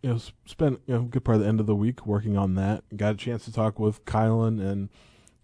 you 0.02 0.10
know, 0.10 0.20
spent 0.46 0.80
you 0.86 0.94
know 0.94 1.02
good 1.02 1.24
part 1.24 1.36
of 1.36 1.42
the 1.42 1.48
end 1.48 1.60
of 1.60 1.66
the 1.66 1.74
week 1.74 2.06
working 2.06 2.36
on 2.36 2.54
that. 2.54 2.84
Got 2.96 3.14
a 3.14 3.18
chance 3.18 3.44
to 3.44 3.52
talk 3.52 3.78
with 3.78 4.04
Kylan 4.04 4.60
and 4.60 4.88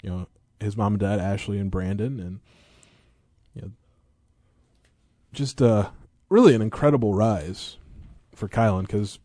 you 0.02 0.11
know 0.11 0.26
his 0.61 0.76
mom 0.76 0.94
and 0.94 1.00
dad, 1.00 1.20
Ashley 1.20 1.59
and 1.59 1.70
Brandon, 1.70 2.20
and 2.20 2.40
you 3.54 3.62
know, 3.62 3.70
just 5.35 5.61
uh, 5.61 5.90
really 6.29 6.55
an 6.55 6.62
incredible 6.62 7.14
rise 7.14 7.77
for 8.35 8.49
Kylan 8.49 8.83
because 8.83 9.18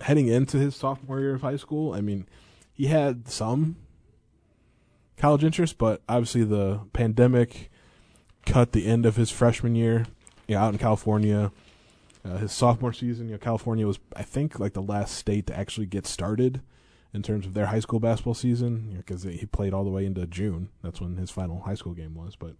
heading 0.00 0.28
into 0.28 0.58
his 0.58 0.76
sophomore 0.76 1.20
year 1.20 1.34
of 1.34 1.42
high 1.42 1.56
school, 1.56 1.92
I 1.92 2.00
mean, 2.00 2.26
he 2.72 2.86
had 2.86 3.28
some 3.28 3.76
college 5.16 5.44
interest, 5.44 5.78
but 5.78 6.02
obviously 6.08 6.44
the 6.44 6.80
pandemic 6.92 7.70
cut 8.44 8.72
the 8.72 8.86
end 8.86 9.06
of 9.06 9.16
his 9.16 9.30
freshman 9.30 9.74
year 9.74 10.06
you 10.46 10.54
know, 10.54 10.60
out 10.60 10.72
in 10.72 10.78
California. 10.78 11.52
Uh, 12.24 12.38
his 12.38 12.52
sophomore 12.52 12.92
season, 12.92 13.26
you 13.26 13.32
know, 13.32 13.38
California 13.38 13.86
was, 13.86 14.00
I 14.14 14.22
think, 14.22 14.58
like 14.58 14.72
the 14.72 14.82
last 14.82 15.14
state 15.14 15.46
to 15.46 15.56
actually 15.56 15.86
get 15.86 16.06
started 16.06 16.60
in 17.14 17.22
terms 17.22 17.46
of 17.46 17.54
their 17.54 17.66
high 17.66 17.80
school 17.80 18.00
basketball 18.00 18.34
season, 18.34 18.94
because 18.96 19.22
he 19.22 19.46
played 19.46 19.72
all 19.72 19.84
the 19.84 19.90
way 19.90 20.04
into 20.04 20.26
June. 20.26 20.70
That's 20.82 21.00
when 21.00 21.16
his 21.16 21.30
final 21.30 21.60
high 21.60 21.74
school 21.74 21.94
game 21.94 22.14
was. 22.14 22.34
But 22.36 22.56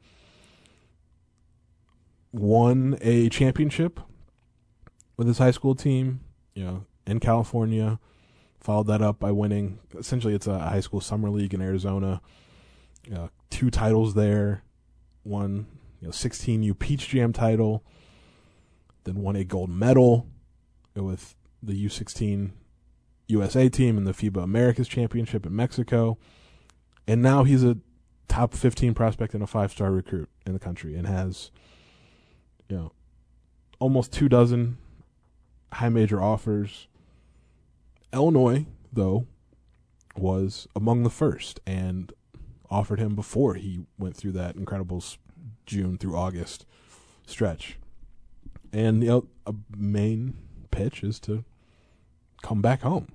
won 2.38 2.98
a 3.00 3.28
championship 3.28 4.00
with 5.16 5.26
his 5.26 5.38
high 5.38 5.50
school 5.50 5.74
team, 5.74 6.20
you 6.54 6.64
know, 6.64 6.84
in 7.06 7.20
California. 7.20 7.98
Followed 8.60 8.88
that 8.88 9.02
up 9.02 9.20
by 9.20 9.30
winning. 9.30 9.78
Essentially, 9.96 10.34
it's 10.34 10.46
a 10.46 10.58
high 10.58 10.80
school 10.80 11.00
summer 11.00 11.30
league 11.30 11.54
in 11.54 11.60
Arizona. 11.60 12.20
Uh, 13.14 13.28
two 13.50 13.70
titles 13.70 14.14
there. 14.14 14.62
Won, 15.24 15.66
you 16.00 16.08
know, 16.08 16.12
16U 16.12 16.78
Peach 16.78 17.08
Jam 17.08 17.32
title 17.32 17.84
then 19.06 19.22
won 19.22 19.36
a 19.36 19.44
gold 19.44 19.70
medal 19.70 20.26
with 20.94 21.34
the 21.62 21.86
U16 21.86 22.50
USA 23.28 23.68
team 23.68 23.96
in 23.96 24.04
the 24.04 24.12
FIBA 24.12 24.42
Americas 24.42 24.88
Championship 24.88 25.46
in 25.46 25.56
Mexico. 25.56 26.18
And 27.08 27.22
now 27.22 27.44
he's 27.44 27.64
a 27.64 27.78
top 28.28 28.52
15 28.52 28.94
prospect 28.94 29.32
and 29.32 29.42
a 29.42 29.46
five 29.46 29.72
star 29.72 29.90
recruit 29.90 30.28
in 30.44 30.52
the 30.52 30.58
country 30.58 30.94
and 30.96 31.06
has, 31.06 31.50
you 32.68 32.76
know, 32.76 32.92
almost 33.78 34.12
two 34.12 34.28
dozen 34.28 34.78
high 35.72 35.88
major 35.88 36.22
offers. 36.22 36.88
Illinois, 38.12 38.66
though, 38.92 39.26
was 40.16 40.66
among 40.74 41.02
the 41.02 41.10
first 41.10 41.60
and 41.66 42.12
offered 42.70 42.98
him 42.98 43.14
before 43.14 43.54
he 43.54 43.84
went 43.98 44.16
through 44.16 44.32
that 44.32 44.56
incredible 44.56 45.02
June 45.66 45.98
through 45.98 46.16
August 46.16 46.64
stretch. 47.26 47.78
And 48.72 49.02
you 49.02 49.08
know, 49.08 49.28
a 49.46 49.54
main 49.76 50.36
pitch 50.70 51.02
is 51.02 51.20
to 51.20 51.44
come 52.42 52.60
back 52.60 52.82
home 52.82 53.08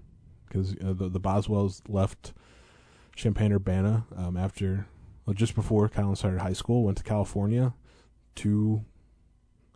because 0.48 0.74
you 0.74 0.84
know, 0.84 0.94
the 0.94 1.10
the 1.10 1.20
Boswells 1.20 1.82
left 1.88 2.34
Champaign 3.16 3.54
Urbana 3.54 4.06
um, 4.16 4.38
after 4.38 4.88
well, 5.26 5.34
just 5.34 5.56
before 5.56 5.88
Kylan 5.90 6.18
started 6.18 6.42
high 6.42 6.54
school, 6.54 6.84
went 6.84 6.98
to 6.98 7.04
California 7.04 7.74
to 8.36 8.84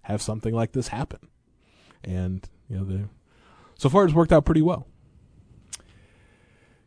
have 0.05 0.21
something 0.21 0.53
like 0.53 0.71
this 0.71 0.87
happen, 0.89 1.19
and 2.03 2.47
you 2.69 2.79
know, 2.79 3.09
so 3.75 3.89
far 3.89 4.05
it's 4.05 4.13
worked 4.13 4.31
out 4.31 4.45
pretty 4.45 4.61
well. 4.61 4.87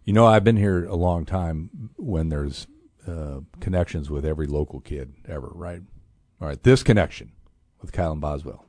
You 0.05 0.13
know, 0.15 0.27
I've 0.27 0.45
been 0.45 0.57
here 0.57 0.85
a 0.87 0.95
long 0.97 1.25
time 1.27 1.91
when 1.97 2.29
there's 2.31 2.67
uh, 3.07 3.41
connections 3.61 4.09
with 4.11 4.25
every 4.25 4.47
local 4.47 4.81
kid 4.81 5.13
ever, 5.29 5.51
right? 5.55 5.83
All 6.41 6.49
right, 6.49 6.63
this 6.63 6.83
connection 6.83 7.33
with 7.83 7.93
Kylan 7.93 8.21
Boswell. 8.21 8.65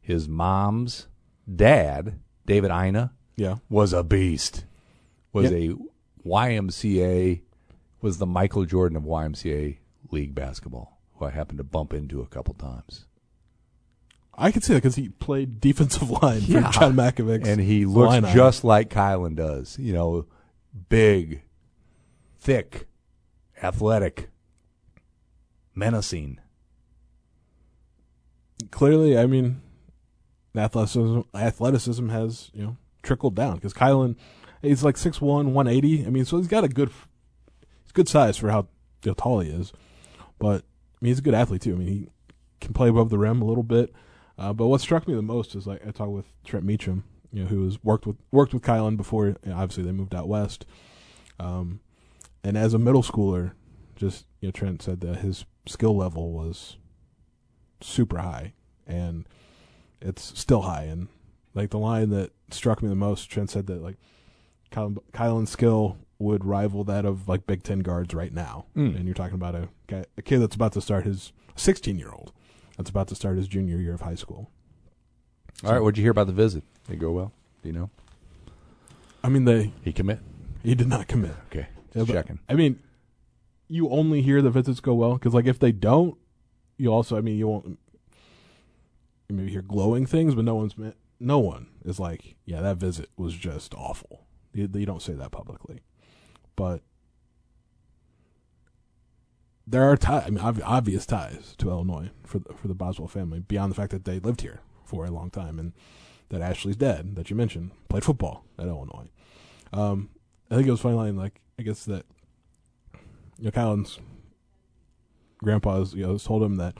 His 0.00 0.28
mom's 0.28 1.06
dad, 1.52 2.20
David 2.44 2.70
Ina, 2.70 3.12
Yeah, 3.36 3.56
was 3.70 3.92
a 3.92 4.02
beast. 4.04 4.64
Was 5.32 5.50
Yeah. 5.50 5.72
a 5.72 5.74
YMCA, 6.28 7.42
was 8.02 8.18
the 8.18 8.26
Michael 8.26 8.64
Jordan 8.66 8.96
of 8.96 9.04
YMCA 9.04 9.78
league 10.10 10.34
basketball, 10.34 11.00
who 11.14 11.24
I 11.24 11.30
happened 11.30 11.58
to 11.58 11.64
bump 11.64 11.94
into 11.94 12.20
a 12.20 12.26
couple 12.26 12.54
times. 12.54 13.06
I 14.36 14.50
can 14.50 14.62
see 14.62 14.72
that 14.74 14.78
because 14.82 14.96
he 14.96 15.08
played 15.08 15.60
defensive 15.60 16.10
line 16.22 16.42
Yeah. 16.42 16.70
for 16.70 16.80
John 16.80 16.94
Mackovic, 16.94 17.46
and 17.46 17.60
he 17.60 17.84
looks 17.86 18.14
Illini. 18.16 18.32
just 18.34 18.64
like 18.64 18.90
Kylan 18.90 19.36
does. 19.36 19.78
You 19.78 19.92
know, 19.92 20.26
big, 20.88 21.42
thick, 22.40 22.86
athletic, 23.62 24.30
menacing. 25.74 26.38
clearly, 28.70 29.18
I 29.18 29.26
mean, 29.26 29.60
athleticism 30.56 31.20
athleticism 31.34 32.08
has 32.08 32.50
you 32.54 32.62
know 32.62 32.76
trickled 33.02 33.34
down 33.34 33.56
because 33.56 33.74
Kylan, 33.74 34.16
he's 34.62 34.82
like 34.84 34.96
6'1", 34.96 35.20
180. 35.52 36.06
I 36.06 36.10
mean, 36.10 36.24
so 36.24 36.38
he's 36.38 36.46
got 36.48 36.64
a 36.64 36.68
good, 36.68 36.90
he's 37.82 37.92
good 37.92 38.08
size 38.08 38.36
for 38.36 38.50
how, 38.50 38.68
how 39.04 39.14
tall 39.14 39.40
he 39.40 39.50
is, 39.50 39.72
but 40.38 40.62
I 40.62 40.98
mean, 41.04 41.10
he's 41.10 41.18
a 41.18 41.22
good 41.22 41.34
athlete 41.34 41.62
too. 41.62 41.74
I 41.74 41.76
mean, 41.76 41.88
he 41.88 42.08
can 42.60 42.72
play 42.72 42.88
above 42.88 43.10
the 43.10 43.18
rim 43.18 43.42
a 43.42 43.44
little 43.44 43.62
bit. 43.62 43.92
Uh, 44.38 44.52
but 44.52 44.66
what 44.66 44.80
struck 44.80 45.06
me 45.06 45.14
the 45.14 45.22
most 45.22 45.54
is 45.54 45.66
like 45.66 45.86
I 45.86 45.90
talked 45.90 46.10
with 46.10 46.26
Trent 46.44 46.64
Meacham, 46.64 47.04
you 47.32 47.42
know, 47.42 47.48
who 47.48 47.64
has 47.64 47.82
worked 47.84 48.06
with 48.06 48.16
worked 48.32 48.52
with 48.52 48.62
Kylan 48.62 48.96
before. 48.96 49.26
you 49.26 49.36
know, 49.46 49.56
obviously, 49.56 49.84
they 49.84 49.92
moved 49.92 50.14
out 50.14 50.28
west. 50.28 50.66
Um, 51.38 51.80
and 52.42 52.58
as 52.58 52.74
a 52.74 52.78
middle 52.78 53.02
schooler, 53.02 53.52
just 53.96 54.26
you 54.40 54.48
know, 54.48 54.52
Trent 54.52 54.82
said 54.82 55.00
that 55.00 55.16
his 55.16 55.44
skill 55.66 55.96
level 55.96 56.32
was 56.32 56.76
super 57.80 58.18
high, 58.18 58.54
and 58.86 59.26
it's 60.00 60.38
still 60.38 60.62
high. 60.62 60.84
And 60.84 61.08
like 61.54 61.70
the 61.70 61.78
line 61.78 62.10
that 62.10 62.32
struck 62.50 62.82
me 62.82 62.88
the 62.88 62.94
most, 62.94 63.30
Trent 63.30 63.50
said 63.50 63.66
that 63.68 63.82
like 63.82 63.96
Kylan, 64.72 64.98
Kylan's 65.12 65.50
skill 65.50 65.98
would 66.18 66.44
rival 66.44 66.84
that 66.84 67.04
of 67.04 67.28
like 67.28 67.46
Big 67.46 67.62
Ten 67.62 67.80
guards 67.80 68.14
right 68.14 68.32
now. 68.32 68.66
Mm. 68.76 68.96
And 68.96 69.04
you're 69.04 69.14
talking 69.14 69.34
about 69.34 69.54
a 69.54 69.68
guy, 69.86 70.04
a 70.16 70.22
kid 70.22 70.40
that's 70.40 70.54
about 70.54 70.72
to 70.72 70.80
start 70.80 71.04
his 71.04 71.32
16 71.56 71.98
year 71.98 72.10
old 72.10 72.32
that's 72.76 72.90
about 72.90 73.08
to 73.08 73.14
start 73.14 73.36
his 73.36 73.48
junior 73.48 73.78
year 73.78 73.94
of 73.94 74.00
high 74.02 74.14
school. 74.14 74.50
All 75.64 75.72
right, 75.72 75.80
what'd 75.80 75.96
you 75.98 76.02
hear 76.04 76.10
about 76.10 76.26
the 76.26 76.32
visit? 76.32 76.64
Did 76.86 76.94
it 76.94 76.98
go 76.98 77.12
well? 77.12 77.32
Do 77.62 77.68
you 77.68 77.74
know? 77.74 77.90
I 79.22 79.28
mean, 79.28 79.44
they 79.44 79.72
He 79.82 79.92
commit? 79.92 80.20
he 80.62 80.74
did 80.74 80.88
not 80.88 81.06
commit. 81.08 81.32
Okay, 81.46 81.66
Yeah, 81.70 81.94
just 82.02 82.06
but- 82.08 82.12
checking. 82.14 82.38
I 82.48 82.54
mean, 82.54 82.80
you 83.68 83.88
only 83.88 84.20
hear 84.22 84.42
the 84.42 84.50
visits 84.50 84.80
go 84.80 84.94
well 84.94 85.14
because, 85.14 85.32
like, 85.34 85.46
if 85.46 85.58
they 85.58 85.72
don't, 85.72 86.16
you 86.76 86.92
also, 86.92 87.16
I 87.16 87.20
mean, 87.20 87.38
you 87.38 87.48
won't 87.48 87.78
you 89.28 89.36
maybe 89.36 89.50
hear 89.50 89.62
glowing 89.62 90.04
things, 90.06 90.34
but 90.34 90.44
no 90.44 90.54
one's 90.54 90.76
met, 90.76 90.96
no 91.18 91.38
one 91.38 91.68
is 91.84 91.98
like, 91.98 92.36
yeah, 92.44 92.60
that 92.60 92.76
visit 92.76 93.08
was 93.16 93.34
just 93.34 93.72
awful. 93.74 94.26
You, 94.52 94.68
you 94.74 94.84
don't 94.84 95.00
say 95.00 95.14
that 95.14 95.30
publicly, 95.30 95.80
but 96.56 96.82
there 99.66 99.82
are 99.82 99.96
ties. 99.96 100.24
I 100.26 100.30
mean, 100.30 100.44
ob- 100.44 100.62
obvious 100.64 101.06
ties 101.06 101.54
to 101.58 101.70
Illinois 101.70 102.10
for 102.24 102.38
the, 102.38 102.52
for 102.54 102.68
the 102.68 102.74
Boswell 102.74 103.08
family 103.08 103.40
beyond 103.40 103.70
the 103.70 103.76
fact 103.76 103.92
that 103.92 104.04
they 104.04 104.18
lived 104.18 104.42
here 104.42 104.60
for 104.84 105.04
a 105.06 105.10
long 105.10 105.30
time 105.30 105.58
and 105.58 105.72
that 106.28 106.40
Ashley's 106.40 106.76
dad 106.76 107.16
that 107.16 107.30
you 107.30 107.36
mentioned 107.36 107.70
played 107.88 108.04
football 108.04 108.44
at 108.58 108.66
Illinois. 108.66 109.08
Um, 109.72 110.10
I 110.50 110.56
think 110.56 110.66
it 110.66 110.70
was 110.70 110.80
funny 110.80 110.96
line 110.96 111.16
like 111.16 111.40
I 111.58 111.62
guess 111.62 111.84
that 111.84 112.04
you 113.38 113.46
know 113.46 113.50
Kylan's 113.50 113.98
grandpa's 115.38 115.94
you 115.94 116.06
know 116.06 116.18
told 116.18 116.42
him 116.42 116.56
that 116.56 116.78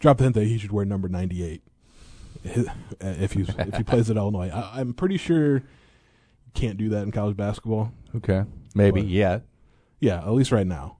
drop 0.00 0.18
the 0.18 0.24
hint 0.24 0.34
that 0.34 0.44
he 0.44 0.58
should 0.58 0.72
wear 0.72 0.84
number 0.84 1.08
ninety 1.08 1.44
eight 1.44 1.62
if 2.44 3.32
he 3.32 3.42
if 3.42 3.76
he 3.76 3.82
plays 3.82 4.10
at 4.10 4.16
Illinois. 4.16 4.50
I, 4.50 4.80
I'm 4.80 4.94
pretty 4.94 5.16
sure 5.16 5.56
you 5.56 6.52
can't 6.54 6.76
do 6.78 6.88
that 6.90 7.02
in 7.02 7.12
college 7.12 7.36
basketball. 7.36 7.92
Okay, 8.16 8.44
maybe 8.74 9.02
yet. 9.02 9.42
Yeah, 9.98 10.18
at 10.18 10.32
least 10.32 10.50
right 10.50 10.66
now, 10.66 10.96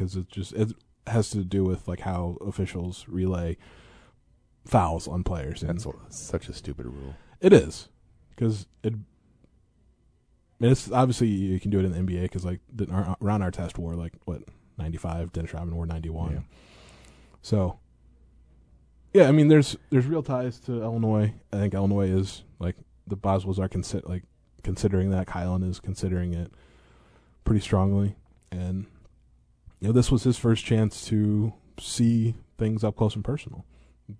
because 0.00 0.16
it 0.16 0.28
just 0.30 0.52
it 0.54 0.72
has 1.06 1.28
to 1.30 1.44
do 1.44 1.62
with 1.62 1.86
like 1.86 2.00
how 2.00 2.38
officials 2.40 3.04
relay 3.06 3.56
fouls 4.64 5.06
on 5.06 5.22
players. 5.22 5.62
And 5.62 5.70
That's 5.70 5.86
such 6.08 6.48
a 6.48 6.54
stupid 6.54 6.86
rule. 6.86 7.14
It 7.40 7.52
is 7.52 7.88
because 8.30 8.66
it. 8.82 8.94
I 8.94 10.64
mean, 10.64 10.72
it's 10.72 10.90
obviously 10.90 11.28
you 11.28 11.60
can 11.60 11.70
do 11.70 11.78
it 11.78 11.84
in 11.84 11.92
the 11.92 11.98
NBA 11.98 12.22
because 12.22 12.44
like 12.44 12.60
the, 12.74 12.86
our, 12.90 13.16
Ron 13.20 13.40
Artest 13.40 13.78
wore 13.78 13.94
like 13.94 14.12
what 14.24 14.42
ninety 14.78 14.98
five, 14.98 15.32
Dennis 15.32 15.52
Rodman 15.52 15.76
wore 15.76 15.86
ninety 15.86 16.10
one. 16.10 16.32
Yeah. 16.32 16.40
So, 17.42 17.78
yeah, 19.12 19.28
I 19.28 19.32
mean, 19.32 19.48
there's 19.48 19.76
there's 19.90 20.06
real 20.06 20.22
ties 20.22 20.58
to 20.60 20.82
Illinois. 20.82 21.34
I 21.52 21.56
think 21.56 21.74
Illinois 21.74 22.08
is 22.08 22.44
like 22.58 22.76
the 23.06 23.16
Boswells 23.16 23.58
are 23.58 23.68
consi- 23.68 24.06
like 24.08 24.24
considering 24.62 25.10
that. 25.10 25.26
Kylan 25.26 25.68
is 25.68 25.80
considering 25.80 26.34
it 26.34 26.52
pretty 27.44 27.60
strongly, 27.60 28.16
and 28.50 28.86
you 29.80 29.88
know 29.88 29.92
this 29.92 30.10
was 30.10 30.24
his 30.24 30.36
first 30.36 30.64
chance 30.64 31.06
to 31.06 31.52
see 31.78 32.34
things 32.58 32.84
up 32.84 32.96
close 32.96 33.14
and 33.14 33.24
personal, 33.24 33.64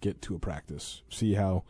get 0.01 0.23
to 0.23 0.35
a 0.35 0.39
practice, 0.39 1.03
see 1.11 1.35
how 1.35 1.65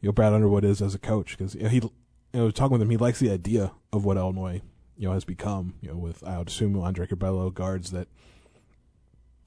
you 0.00 0.08
know 0.08 0.12
Brad 0.12 0.32
Underwood 0.32 0.64
is 0.64 0.82
as 0.82 0.94
a 0.94 0.98
coach 0.98 1.36
because 1.36 1.54
you 1.54 1.62
know, 1.62 1.68
he 1.68 1.76
you 1.76 1.90
know 2.34 2.50
talking 2.50 2.72
with 2.72 2.82
him 2.82 2.90
he 2.90 2.96
likes 2.96 3.20
the 3.20 3.30
idea 3.30 3.72
of 3.92 4.04
what 4.04 4.16
Illinois 4.16 4.60
you 4.96 5.06
know 5.08 5.14
has 5.14 5.24
become 5.24 5.74
you 5.80 5.90
know 5.90 5.96
with 5.96 6.22
I 6.24 6.38
would 6.38 6.48
assume 6.48 6.78
Andre 6.78 7.06
Curbelo 7.06 7.52
guards 7.54 7.92
that 7.92 8.08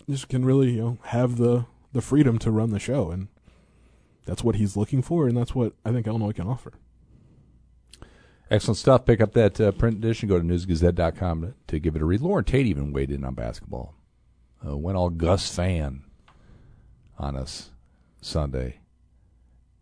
just 0.09 0.29
can 0.29 0.45
really 0.45 0.71
you 0.71 0.81
know 0.81 0.97
have 1.05 1.37
the 1.37 1.65
the 1.91 2.01
freedom 2.01 2.39
to 2.39 2.51
run 2.51 2.71
the 2.71 2.79
show 2.79 3.11
and 3.11 3.27
that's 4.25 4.43
what 4.43 4.55
he's 4.55 4.77
looking 4.77 5.01
for 5.01 5.27
and 5.27 5.35
that's 5.35 5.55
what 5.55 5.73
I 5.83 5.91
think 5.91 6.07
Illinois 6.07 6.33
can 6.33 6.47
offer. 6.47 6.73
Excellent 8.51 8.77
stuff. 8.77 9.05
Pick 9.05 9.21
up 9.21 9.33
that 9.33 9.61
uh, 9.61 9.71
print 9.71 9.97
edition. 9.97 10.27
Go 10.27 10.39
to 10.39 10.43
newsgazette.com 10.43 11.41
to, 11.41 11.53
to 11.67 11.79
give 11.79 11.95
it 11.95 12.01
a 12.01 12.05
read. 12.05 12.21
Loren 12.21 12.43
Tate 12.43 12.65
even 12.65 12.91
weighed 12.91 13.11
in 13.11 13.23
on 13.23 13.35
basketball. 13.35 13.93
Uh, 14.65 14.75
went 14.75 14.97
all 14.97 15.09
Gus 15.09 15.53
fan 15.53 16.03
on 17.17 17.35
us 17.35 17.69
Sunday, 18.21 18.79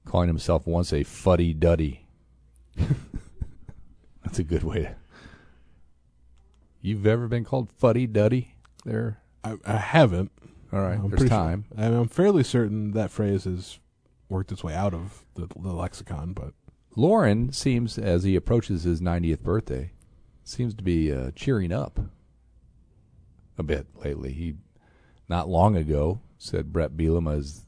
calling 0.06 0.28
himself 0.28 0.68
once 0.68 0.92
a 0.92 1.04
fuddy 1.04 1.54
duddy. 1.54 2.06
That's 4.24 4.40
a 4.40 4.44
good 4.44 4.64
way 4.64 4.80
to. 4.80 4.96
You've 6.82 7.08
ever 7.08 7.28
been 7.28 7.44
called 7.44 7.72
fuddy 7.72 8.06
duddy? 8.06 8.56
There. 8.86 9.20
I, 9.44 9.56
I 9.66 9.78
haven't. 9.78 10.32
All 10.72 10.82
right. 10.82 11.00
I'm 11.00 11.10
There's 11.10 11.30
time. 11.30 11.66
Sure, 11.74 11.86
I 11.86 11.90
mean, 11.90 12.00
I'm 12.00 12.08
fairly 12.08 12.44
certain 12.44 12.92
that 12.92 13.12
phrase 13.12 13.46
has 13.46 13.80
worked 14.30 14.52
its 14.52 14.64
way 14.64 14.74
out 14.74 14.94
of 14.94 15.24
the, 15.36 15.48
the 15.48 15.74
lexicon, 15.74 16.34
but 16.34 16.54
Loren 16.98 17.52
seems, 17.52 18.00
as 18.00 18.24
he 18.24 18.36
approaches 18.36 18.82
his 18.82 19.02
90th 19.02 19.42
birthday, 19.42 19.92
seems 20.44 20.74
to 20.74 20.84
be 20.84 21.14
uh, 21.14 21.30
cheering 21.36 21.72
up 21.72 22.00
a 23.56 23.62
bit 23.62 23.86
lately. 24.04 24.34
He, 24.34 24.56
not 25.30 25.48
long 25.48 25.76
ago, 25.78 26.22
said 26.40 26.74
Bret 26.74 26.98
Bielema 26.98 27.38
is, 27.38 27.68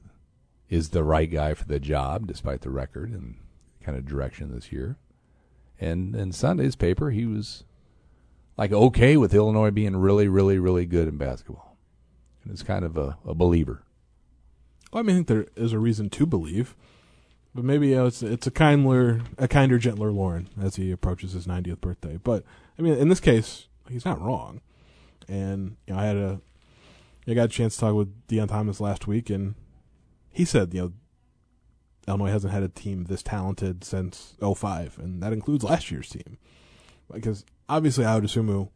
is 0.68 0.89
the 0.89 1.04
right 1.04 1.32
guy 1.32 1.54
for 1.54 1.65
the 1.65 1.80
job, 1.80 2.26
despite 2.26 2.62
the 2.62 2.72
record 2.72 3.12
and 3.12 3.36
kind 3.84 3.96
of 3.96 4.08
direction 4.08 4.52
this 4.52 4.72
year. 4.72 4.98
And 5.80 6.15
in 6.15 6.32
Sunday's 6.32 6.76
paper, 6.76 7.12
he 7.12 7.28
was 7.28 7.65
like 8.58 8.72
okay 8.72 9.15
with 9.15 9.36
Illinois 9.36 9.70
being 9.70 9.96
really, 9.96 10.28
really, 10.28 10.58
really 10.58 10.88
good 10.88 11.08
in 11.08 11.18
basketball. 11.18 11.78
And 12.44 12.52
is 12.52 12.63
kind 12.63 12.84
of 12.84 12.98
a, 12.98 13.20
a 13.24 13.36
believer. 13.36 13.84
Well, 14.92 15.04
I 15.04 15.06
mean, 15.06 15.15
I 15.15 15.18
think 15.20 15.28
there 15.28 15.46
is 15.56 15.72
a 15.72 15.78
reason 15.78 16.10
to 16.10 16.26
believe, 16.26 16.76
but 17.60 17.65
maybe 17.65 17.91
it's 17.91 18.24
it's 18.24 18.48
a 18.48 18.52
kindler, 18.52 19.19
a 19.38 19.45
kinder, 19.45 19.78
gentler 19.78 20.13
Loren 20.13 20.48
as 20.62 20.78
he 20.78 20.91
approaches 20.91 21.34
his 21.34 21.45
90th 21.45 21.82
birthday. 21.82 22.17
But 22.24 22.45
I 22.78 22.82
mean, 22.82 22.93
in 22.93 23.10
this 23.10 23.19
case, 23.19 23.67
he's 23.89 24.06
not 24.06 24.22
wrong. 24.22 24.62
And 25.28 25.76
you 25.86 25.93
know, 25.93 26.00
I 26.00 26.06
had 26.06 26.15
a, 26.15 26.39
I 27.28 27.34
got 27.34 27.45
a 27.45 27.50
chance 27.50 27.76
to 27.76 27.82
talk 27.82 27.95
with 27.95 28.28
Deon 28.30 28.48
Thomas 28.48 28.80
last 28.80 29.08
week, 29.08 29.30
and 29.30 29.56
he 30.32 30.45
said, 30.45 30.74
you 30.74 30.82
know, 30.82 30.93
Illinois 32.08 32.32
hasn't 32.32 32.54
had 32.54 32.63
a 32.63 32.69
team 32.69 33.04
this 33.04 33.24
talented 33.24 33.84
since 33.84 34.36
05, 34.39 34.98
and 34.98 35.22
that 35.22 35.34
includes 35.34 35.65
last 35.65 35.91
year's 35.91 36.08
team. 36.08 36.38
Because 37.12 37.43
obviously, 37.67 38.06
Ayo 38.06 38.22
Dosunmu 38.22 38.69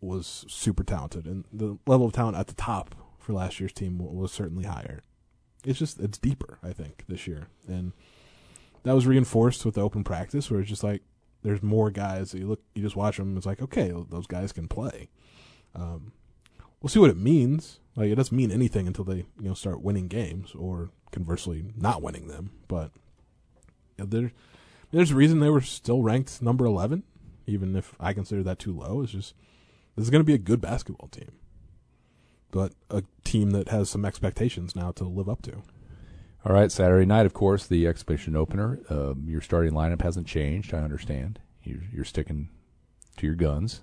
was 0.00 0.44
super 0.48 0.82
talented, 0.82 1.26
and 1.26 1.44
the 1.52 1.78
level 1.86 2.06
of 2.06 2.14
talent 2.14 2.36
at 2.36 2.48
the 2.48 2.54
top 2.54 2.96
for 3.16 3.32
last 3.32 3.60
year's 3.60 3.72
team 3.72 3.98
was 3.98 4.32
certainly 4.32 4.64
higher. 4.64 5.04
It's 5.64 5.78
just 5.78 6.00
it's 6.00 6.18
deeper, 6.18 6.58
I 6.62 6.72
think, 6.72 7.04
this 7.08 7.26
year, 7.26 7.48
and 7.66 7.92
that 8.82 8.94
was 8.94 9.06
reinforced 9.06 9.64
with 9.64 9.74
the 9.74 9.80
open 9.80 10.04
practice, 10.04 10.50
where 10.50 10.60
it's 10.60 10.68
just 10.68 10.84
like 10.84 11.02
there's 11.42 11.62
more 11.62 11.90
guys 11.90 12.32
that 12.32 12.38
you 12.38 12.46
look, 12.46 12.62
you 12.74 12.82
just 12.82 12.96
watch 12.96 13.16
them. 13.16 13.36
It's 13.36 13.46
like 13.46 13.62
okay, 13.62 13.92
those 14.10 14.26
guys 14.26 14.52
can 14.52 14.68
play. 14.68 15.08
Um, 15.74 16.12
we'll 16.80 16.90
see 16.90 17.00
what 17.00 17.10
it 17.10 17.16
means. 17.16 17.80
Like 17.96 18.10
it 18.10 18.16
doesn't 18.16 18.36
mean 18.36 18.50
anything 18.50 18.86
until 18.86 19.04
they 19.04 19.26
you 19.40 19.48
know 19.48 19.54
start 19.54 19.82
winning 19.82 20.08
games, 20.08 20.54
or 20.54 20.90
conversely 21.12 21.64
not 21.76 22.02
winning 22.02 22.28
them. 22.28 22.50
But 22.68 22.90
you 23.96 24.04
know, 24.04 24.06
there, 24.06 24.32
there's 24.90 25.10
a 25.12 25.16
reason 25.16 25.40
they 25.40 25.50
were 25.50 25.60
still 25.60 26.02
ranked 26.02 26.42
number 26.42 26.64
eleven, 26.64 27.04
even 27.46 27.76
if 27.76 27.94
I 28.00 28.12
consider 28.12 28.42
that 28.42 28.58
too 28.58 28.72
low. 28.72 29.02
It's 29.02 29.12
just 29.12 29.34
this 29.96 30.04
is 30.04 30.10
going 30.10 30.20
to 30.20 30.26
be 30.26 30.34
a 30.34 30.38
good 30.38 30.60
basketball 30.60 31.08
team, 31.08 31.32
but 32.54 32.72
a 32.88 33.02
team 33.24 33.50
that 33.50 33.68
has 33.70 33.90
some 33.90 34.04
expectations 34.04 34.76
now 34.76 34.92
to 34.92 35.02
live 35.02 35.28
up 35.28 35.42
to. 35.42 35.64
All 36.46 36.54
right, 36.54 36.70
Saturday 36.70 37.04
night, 37.04 37.26
of 37.26 37.34
course, 37.34 37.66
the 37.66 37.84
exhibition 37.84 38.36
opener. 38.36 38.78
Uh, 38.88 39.14
your 39.26 39.40
starting 39.40 39.72
lineup 39.72 40.02
hasn't 40.02 40.28
changed. 40.28 40.72
I 40.72 40.78
understand. 40.78 41.40
You're, 41.64 41.80
you're, 41.92 42.04
sticking 42.04 42.50
to 43.16 43.26
your 43.26 43.34
guns. 43.34 43.80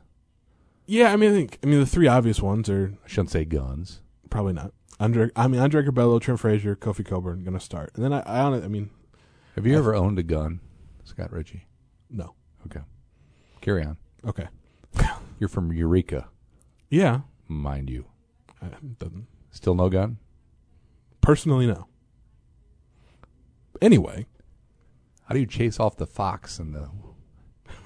Yeah, 0.86 1.12
I 1.12 1.18
mean, 1.18 1.32
I 1.32 1.34
think 1.34 1.60
I 1.62 1.66
mean 1.66 1.82
the 1.82 1.86
three 1.86 2.08
obvious 2.08 2.42
ones 2.42 2.70
are. 2.70 2.94
I 3.04 3.08
shouldn't 3.10 3.32
say 3.32 3.44
guns. 3.44 4.00
Probably 4.30 4.54
not. 4.54 4.72
Andre, 5.02 5.32
I 5.36 5.48
mean 5.48 5.60
Andre 5.60 5.84
Curbelo, 5.84 6.22
Trent 6.22 6.40
Frazier, 6.40 6.78
Kofi 6.78 7.06
Cockburn 7.06 7.44
going 7.44 7.58
to 7.58 7.60
start, 7.60 7.92
and 7.96 8.06
then 8.06 8.14
I, 8.14 8.22
I, 8.22 8.46
I 8.46 8.68
mean, 8.70 8.90
have 9.56 9.66
you 9.66 9.76
I 9.76 9.80
ever 9.80 9.94
owned 9.96 10.18
a 10.18 10.24
gun, 10.24 10.62
Scott 11.04 11.34
Richey? 11.34 11.66
No. 12.10 12.36
Okay. 12.68 12.82
Carry 13.60 13.84
on. 13.84 13.98
Okay. 14.26 14.48
You're 15.40 15.50
from 15.50 15.74
Eureka. 15.74 16.30
Yeah. 16.90 17.22
Mind 17.50 17.90
you. 17.90 18.06
Uh, 18.62 18.70
Still 19.52 19.76
no 19.76 19.90
gun? 19.90 20.18
Personally, 21.20 21.68
no. 21.68 21.88
Anyway. 23.82 24.26
How 25.26 25.34
do 25.34 25.40
you 25.40 25.46
chase 25.46 25.80
off 25.80 25.96
the 25.96 26.06
fox 26.06 26.60
and 26.60 26.76
the 26.76 26.90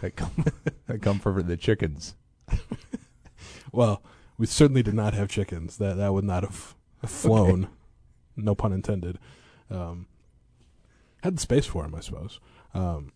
that 0.01 0.15
come 0.15 0.45
that 0.87 1.01
come 1.03 1.19
for 1.19 1.43
the 1.43 1.55
chickens? 1.55 2.15
well, 3.71 4.01
we 4.37 4.47
certainly 4.47 4.81
did 4.81 4.95
not 4.95 5.13
have 5.13 5.29
chickens. 5.29 5.77
That 5.77 5.97
that 5.97 6.11
would 6.11 6.23
not 6.23 6.43
have 6.43 6.75
flown. 7.05 7.69
No 8.35 8.55
pun 8.55 8.73
intended. 8.73 9.19
Um, 9.69 10.07
had 11.21 11.37
the 11.37 11.41
space 11.41 11.67
for 11.67 11.85
him, 11.85 11.93
I 11.93 11.99
suppose. 11.99 12.39
Um, 12.73 13.11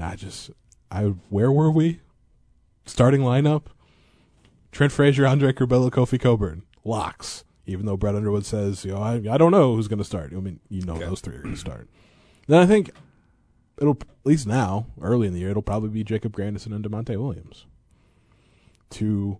I 0.00 0.16
just, 0.16 0.50
I 0.90 1.02
where 1.28 1.52
were 1.52 1.70
we? 1.70 2.00
Starting 2.86 3.20
lineup: 3.20 3.64
Trent 4.72 4.90
Frazier, 4.90 5.26
Andre 5.26 5.52
Curbelo, 5.52 5.90
Kofi 5.90 6.18
Cockburn, 6.18 6.62
locks. 6.84 7.44
Even 7.66 7.86
though 7.86 7.96
Brett 7.96 8.16
Underwood 8.16 8.44
says, 8.44 8.84
you 8.84 8.92
know, 8.92 9.00
I, 9.00 9.14
I 9.30 9.38
don't 9.38 9.52
know 9.52 9.76
who's 9.76 9.86
going 9.86 10.00
to 10.00 10.04
start. 10.04 10.32
I 10.32 10.40
mean, 10.40 10.58
you 10.68 10.82
know, 10.82 10.94
okay. 10.96 11.04
those 11.04 11.20
three 11.20 11.36
are 11.36 11.42
going 11.42 11.54
to 11.54 11.60
start. 11.60 11.88
Then 12.48 12.58
I 12.58 12.66
think 12.66 12.90
it'll 13.80 13.98
at 14.00 14.26
least 14.26 14.46
now, 14.46 14.86
early 15.00 15.28
in 15.28 15.32
the 15.32 15.40
year, 15.40 15.50
it'll 15.50 15.62
probably 15.62 15.90
be 15.90 16.02
Jacob 16.02 16.32
Grandison 16.32 16.72
and 16.72 16.84
Da'Monte 16.84 17.16
Williams, 17.16 17.66
two 18.90 19.38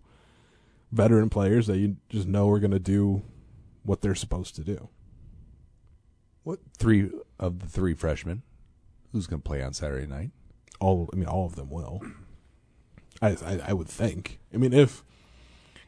veteran 0.92 1.30
players 1.30 1.66
that 1.66 1.78
you 1.78 1.96
just 2.10 2.28
know 2.28 2.48
are 2.50 2.60
going 2.60 2.70
to 2.70 2.78
do 2.78 3.22
what 3.82 4.02
they're 4.02 4.14
supposed 4.14 4.54
to 4.54 4.62
do. 4.62 4.88
What 6.44 6.60
three 6.76 7.10
of 7.40 7.58
the 7.60 7.66
three 7.66 7.94
freshmen? 7.94 8.42
Who's 9.12 9.26
going 9.26 9.42
to 9.42 9.48
play 9.48 9.62
on 9.62 9.72
Saturday 9.72 10.06
night? 10.06 10.30
All, 10.80 11.08
I 11.12 11.16
mean, 11.16 11.26
all 11.26 11.46
of 11.46 11.56
them 11.56 11.70
will. 11.70 12.00
I, 13.20 13.36
I, 13.44 13.60
I 13.68 13.72
would 13.72 13.88
think. 13.88 14.40
I 14.54 14.56
mean, 14.56 14.72
if 14.72 15.04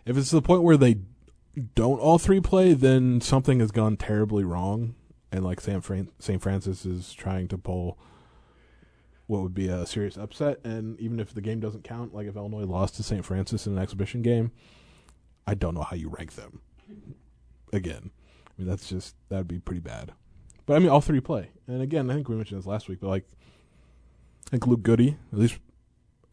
if 0.06 0.16
it's 0.16 0.30
to 0.30 0.36
the 0.36 0.42
point 0.42 0.62
where 0.62 0.76
they 0.76 0.98
don't 1.74 2.00
all 2.00 2.18
three 2.18 2.40
play, 2.40 2.74
then 2.74 3.20
something 3.20 3.60
has 3.60 3.70
gone 3.70 3.96
terribly 3.96 4.44
wrong, 4.44 4.94
and 5.30 5.44
like 5.44 5.60
Sam 5.60 5.80
Fran- 5.80 6.10
St. 6.18 6.42
Francis 6.42 6.84
is 6.84 7.12
trying 7.12 7.48
to 7.48 7.58
pull 7.58 7.98
what 9.26 9.42
would 9.42 9.54
be 9.54 9.68
a 9.68 9.86
serious 9.86 10.16
upset. 10.16 10.60
And 10.64 10.98
even 11.00 11.18
if 11.18 11.32
the 11.32 11.40
game 11.40 11.60
doesn't 11.60 11.84
count, 11.84 12.14
like 12.14 12.26
if 12.26 12.36
Illinois 12.36 12.64
lost 12.64 12.96
to 12.96 13.02
St. 13.02 13.24
Francis 13.24 13.66
in 13.66 13.74
an 13.74 13.78
exhibition 13.78 14.20
game, 14.22 14.52
I 15.46 15.54
don't 15.54 15.74
know 15.74 15.82
how 15.82 15.96
you 15.96 16.08
rank 16.08 16.34
them. 16.34 16.60
Again, 17.72 18.10
I 18.46 18.50
mean 18.58 18.68
that's 18.68 18.88
just 18.88 19.14
that 19.28 19.38
would 19.38 19.48
be 19.48 19.60
pretty 19.60 19.80
bad. 19.80 20.12
But 20.66 20.74
I 20.74 20.78
mean, 20.78 20.88
all 20.88 21.00
three 21.00 21.20
play, 21.20 21.50
and 21.66 21.82
again, 21.82 22.10
I 22.10 22.14
think 22.14 22.28
we 22.28 22.36
mentioned 22.36 22.58
this 22.60 22.66
last 22.66 22.88
week, 22.88 23.00
but 23.00 23.08
like, 23.08 23.26
I 24.46 24.50
think 24.50 24.66
Luke 24.66 24.82
Goody, 24.82 25.18
at 25.32 25.38
least 25.38 25.58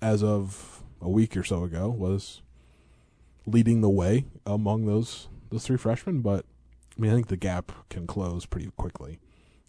as 0.02 0.24
of 0.24 0.84
a 1.02 1.10
week 1.10 1.36
or 1.36 1.44
so 1.44 1.64
ago, 1.64 1.90
was 1.90 2.42
leading 3.46 3.82
the 3.82 3.90
way 3.90 4.26
among 4.46 4.86
those 4.86 5.28
those 5.50 5.66
three 5.66 5.78
freshmen. 5.78 6.22
But 6.22 6.46
I 6.98 7.02
mean, 7.02 7.12
I 7.12 7.16
think 7.16 7.28
the 7.28 7.38
gap 7.38 7.72
can 7.90 8.08
close 8.08 8.46
pretty 8.46 8.70
quickly, 8.78 9.20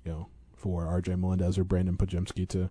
you 0.04 0.12
know, 0.12 0.28
for 0.56 0.87
R.J. 0.87 1.16
Melendez 1.16 1.58
or 1.58 1.64
Brandon 1.64 1.96
Podziemski 1.96 2.48
to 2.48 2.70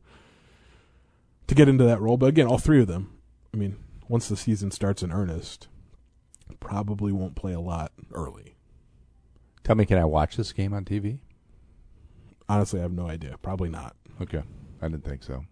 to 1.48 1.56
get 1.56 1.70
into 1.70 1.84
that 1.84 2.02
role. 2.02 2.18
But 2.18 2.28
again, 2.28 2.48
all 2.48 2.58
three 2.58 2.82
of 2.82 2.88
them, 2.88 3.18
I 3.54 3.58
mean, 3.58 3.78
once 4.08 4.28
the 4.28 4.38
season 4.38 4.72
starts 4.72 5.04
in 5.04 5.12
earnest, 5.12 5.68
probably 6.60 7.12
won't 7.12 7.36
play 7.36 7.54
a 7.54 7.60
lot 7.60 7.92
early. 8.14 8.56
Tell 9.64 9.76
me, 9.76 9.86
can 9.86 9.98
I 9.98 10.06
watch 10.06 10.38
this 10.38 10.54
game 10.54 10.74
on 10.74 10.86
TV? 10.86 11.20
Honestly, 12.50 12.80
I 12.80 12.84
have 12.84 12.92
no 12.92 13.08
idea. 13.08 13.38
Probably 13.42 13.70
not. 13.70 13.96
Okay, 14.22 14.44
I 14.82 14.88
didn't 14.88 15.06
think 15.06 15.24
so. 15.24 15.46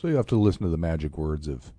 So 0.00 0.08
you 0.08 0.16
have 0.16 0.26
to 0.26 0.36
listen 0.36 0.62
to 0.62 0.68
the 0.68 0.76
magic 0.76 1.18
words 1.18 1.48
of 1.48 1.72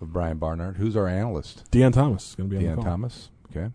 of 0.00 0.12
Brian 0.12 0.38
Barnhart. 0.38 0.76
Who's 0.76 0.96
our 0.96 1.06
analyst? 1.06 1.70
Deon 1.70 1.92
Thomas 1.92 2.30
is 2.30 2.34
going 2.34 2.50
to 2.50 2.56
be 2.58 2.66
on 2.66 2.70
the 2.70 2.76
call. 2.76 2.84
Thomas. 2.84 3.30
Okay. 3.50 3.72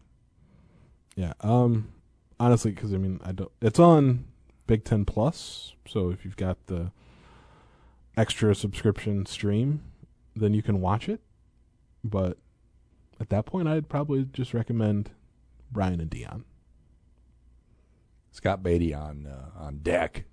Yeah. 1.16 1.34
Um. 1.42 1.92
Honestly, 2.40 2.72
because 2.72 2.94
I 2.94 2.98
mean, 2.98 3.20
I 3.24 3.32
don't. 3.32 3.52
It's 3.62 3.80
on 3.80 4.26
Big 4.68 4.84
Ten 4.84 5.06
Plus, 5.06 5.74
so 5.88 6.10
if 6.10 6.26
you've 6.26 6.36
got 6.36 6.68
the 6.68 6.92
extra 8.18 8.54
subscription 8.56 9.26
stream, 9.26 9.84
then 10.36 10.54
you 10.54 10.62
can 10.62 10.82
watch 10.82 11.08
it. 11.08 11.22
But 12.04 12.38
at 13.20 13.30
that 13.30 13.46
point, 13.46 13.68
I'd 13.68 13.88
probably 13.88 14.28
just 14.32 14.54
recommend 14.54 15.12
Brian 15.72 16.00
and 16.00 16.10
Deon. 16.10 16.44
Scott 18.32 18.62
Beatty 18.62 18.94
on 18.94 19.28
uh, 19.28 19.58
on 19.58 19.78
deck 19.78 20.26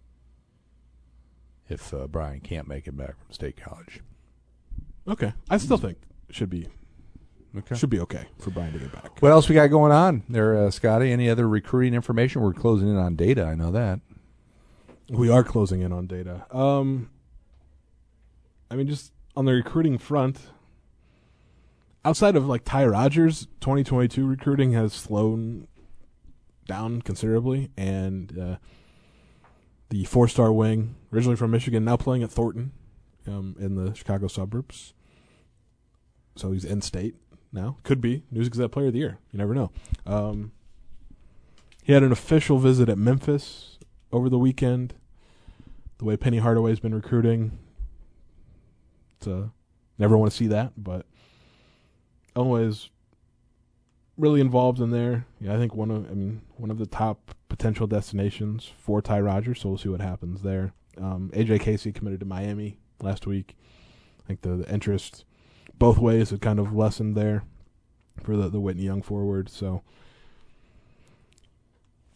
if 1.68 1.94
uh, 1.94 2.06
Brian 2.08 2.40
can't 2.40 2.66
make 2.66 2.86
it 2.88 2.96
back 2.96 3.16
from 3.16 3.32
State 3.32 3.56
College. 3.56 4.00
Okay, 5.06 5.32
I 5.50 5.56
still 5.56 5.78
think 5.78 5.98
should 6.30 6.50
be 6.50 6.68
okay. 7.56 7.74
should 7.74 7.90
be 7.90 8.00
okay 8.00 8.26
for 8.38 8.50
Brian 8.50 8.72
to 8.72 8.78
get 8.78 8.92
back. 8.92 9.20
What 9.20 9.32
else 9.32 9.48
we 9.48 9.54
got 9.54 9.66
going 9.68 9.92
on 9.92 10.22
there, 10.28 10.56
uh, 10.56 10.70
Scotty? 10.70 11.10
Any 11.10 11.28
other 11.28 11.48
recruiting 11.48 11.94
information? 11.94 12.40
We're 12.40 12.52
closing 12.52 12.88
in 12.88 12.96
on 12.96 13.16
data. 13.16 13.44
I 13.44 13.54
know 13.54 13.72
that. 13.72 14.00
We 15.08 15.28
are 15.28 15.42
closing 15.42 15.82
in 15.82 15.92
on 15.92 16.06
data. 16.06 16.46
Um, 16.56 17.10
I 18.70 18.76
mean, 18.76 18.86
just 18.86 19.12
on 19.36 19.44
the 19.44 19.52
recruiting 19.52 19.98
front, 19.98 20.38
outside 22.04 22.36
of 22.36 22.46
like 22.46 22.64
Ty 22.64 22.86
Rodgers, 22.86 23.46
2022 23.60 24.26
recruiting 24.26 24.72
has 24.72 24.92
slowed 24.94 25.66
down 26.66 27.02
considerably, 27.02 27.70
and 27.76 28.38
uh, 28.38 28.56
the 29.90 30.04
four-star 30.04 30.52
wing, 30.52 30.94
originally 31.12 31.36
from 31.36 31.50
Michigan, 31.50 31.84
now 31.84 31.96
playing 31.96 32.22
at 32.22 32.30
Thornton 32.30 32.72
um, 33.26 33.56
in 33.58 33.74
the 33.74 33.94
Chicago 33.94 34.26
suburbs. 34.26 34.94
So 36.36 36.52
he's 36.52 36.64
in 36.64 36.80
state 36.80 37.14
now. 37.52 37.78
Could 37.82 38.00
be 38.00 38.22
News 38.30 38.48
Gazette 38.48 38.72
Player 38.72 38.86
of 38.86 38.92
the 38.92 39.00
Year. 39.00 39.18
You 39.32 39.38
never 39.38 39.54
know. 39.54 39.70
Um, 40.06 40.52
he 41.82 41.92
had 41.92 42.02
an 42.02 42.12
official 42.12 42.58
visit 42.58 42.88
at 42.88 42.98
Memphis 42.98 43.78
over 44.12 44.28
the 44.28 44.38
weekend. 44.38 44.94
The 45.98 46.04
way 46.04 46.16
Penny 46.16 46.38
Hardaway's 46.38 46.80
been 46.80 46.94
recruiting, 46.94 47.58
uh, 49.26 49.44
never 49.98 50.16
want 50.16 50.32
to 50.32 50.36
see 50.36 50.48
that, 50.48 50.72
but 50.76 51.06
always 52.34 52.88
really 54.16 54.40
involved 54.40 54.80
in 54.80 54.90
there. 54.90 55.26
Yeah, 55.40 55.54
I 55.54 55.58
think 55.58 55.74
one 55.74 55.90
of 55.90 56.10
I 56.10 56.14
mean 56.14 56.42
one 56.56 56.70
of 56.70 56.78
the 56.78 56.86
top 56.86 57.34
potential 57.48 57.86
destinations 57.86 58.70
for 58.78 59.00
Ty 59.00 59.20
Rodgers. 59.20 59.60
So 59.60 59.68
we'll 59.68 59.78
see 59.78 59.88
what 59.88 60.00
happens 60.00 60.42
there. 60.42 60.72
Um, 60.98 61.30
AJ 61.34 61.60
Casey 61.60 61.92
committed 61.92 62.20
to 62.20 62.26
Miami 62.26 62.78
last 63.02 63.26
week. 63.26 63.56
I 64.24 64.26
think 64.26 64.42
the, 64.42 64.56
the 64.56 64.72
interest 64.72 65.24
both 65.78 65.98
ways 65.98 66.30
had 66.30 66.40
kind 66.40 66.58
of 66.58 66.74
lessened 66.74 67.16
there 67.16 67.44
for 68.22 68.36
the 68.36 68.48
the 68.48 68.60
Whitney 68.60 68.84
Young 68.84 69.02
forward. 69.02 69.48
So 69.48 69.82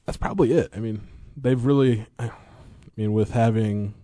that's 0.05 0.19
probably 0.19 0.53
it. 0.53 0.71
I 0.75 0.79
mean, 0.79 1.03
they've 1.37 1.65
really, 1.65 2.07
I 2.19 2.31
mean, 2.97 3.13
with 3.13 3.33
having 3.33 3.95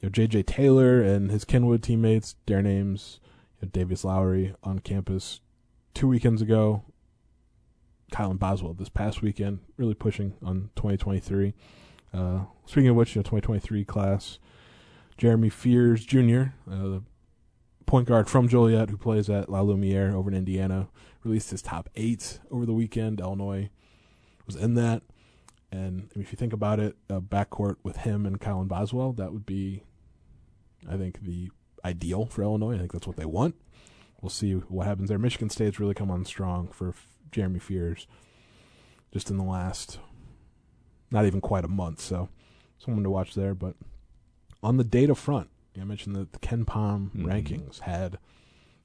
you 0.00 0.08
know, 0.08 0.10
J.J. 0.10 0.44
Taylor 0.44 1.00
and 1.00 1.30
his 1.30 1.44
Kenwood 1.44 1.82
teammates, 1.82 2.36
their 2.46 2.62
names, 2.62 3.20
you 3.60 3.66
know, 3.66 3.70
Davis 3.70 4.04
Lowry 4.04 4.54
on 4.62 4.80
campus 4.80 5.40
two 5.94 6.08
weekends 6.08 6.42
ago. 6.42 6.82
Kylan 8.12 8.38
Boswell 8.38 8.72
this 8.72 8.88
past 8.88 9.20
weekend, 9.20 9.58
really 9.76 9.94
pushing 9.94 10.34
on 10.42 10.70
2023. 10.76 11.52
Uh, 12.14 12.40
speaking 12.64 12.88
of 12.88 12.96
which, 12.96 13.14
you 13.14 13.18
know, 13.18 13.22
2023 13.24 13.84
class, 13.84 14.38
Jeremy 15.18 15.48
Fears 15.48 16.04
Jr., 16.04 16.52
uh, 16.70 16.88
the 16.88 17.02
point 17.86 18.06
guard 18.06 18.28
from 18.28 18.48
Joliet 18.48 18.90
who 18.90 18.96
plays 18.96 19.28
at 19.28 19.48
La 19.48 19.60
Lumiere 19.60 20.14
over 20.14 20.30
in 20.30 20.36
Indiana, 20.36 20.88
released 21.24 21.50
his 21.50 21.60
top 21.60 21.90
eight 21.96 22.38
over 22.50 22.64
the 22.64 22.72
weekend. 22.72 23.20
Illinois 23.20 23.68
was 24.46 24.54
in 24.54 24.74
that. 24.74 25.02
And 25.70 26.08
if 26.14 26.32
you 26.32 26.36
think 26.36 26.52
about 26.52 26.78
it, 26.78 26.96
a 27.10 27.20
backcourt 27.20 27.76
with 27.82 27.98
him 27.98 28.24
and 28.24 28.40
Kylan 28.40 28.68
Boswell, 28.68 29.12
that 29.14 29.32
would 29.32 29.44
be, 29.44 29.82
I 30.88 30.96
think, 30.96 31.22
the 31.22 31.50
ideal 31.84 32.26
for 32.26 32.42
Illinois. 32.42 32.76
I 32.76 32.78
think 32.78 32.92
that's 32.92 33.06
what 33.06 33.16
they 33.16 33.26
want. 33.26 33.56
We'll 34.22 34.30
see 34.30 34.52
what 34.52 34.86
happens 34.86 35.08
there. 35.08 35.18
Michigan 35.18 35.50
State's 35.50 35.80
really 35.80 35.94
come 35.94 36.10
on 36.10 36.24
strong 36.24 36.68
for 36.68 36.90
F- 36.90 37.08
Jeremy 37.30 37.58
Fears 37.58 38.06
just 39.12 39.30
in 39.30 39.36
the 39.36 39.44
last, 39.44 39.98
not 41.10 41.26
even 41.26 41.40
quite 41.40 41.64
a 41.64 41.68
month. 41.68 42.00
So, 42.00 42.28
someone 42.78 43.04
to 43.04 43.10
watch 43.10 43.34
there. 43.34 43.54
But 43.54 43.76
on 44.62 44.76
the 44.76 44.84
data 44.84 45.14
front, 45.14 45.48
I 45.80 45.84
mentioned 45.84 46.16
that 46.16 46.32
the 46.32 46.38
KenPom 46.40 47.10
Mhm. 47.12 47.24
rankings 47.24 47.80
had 47.80 48.18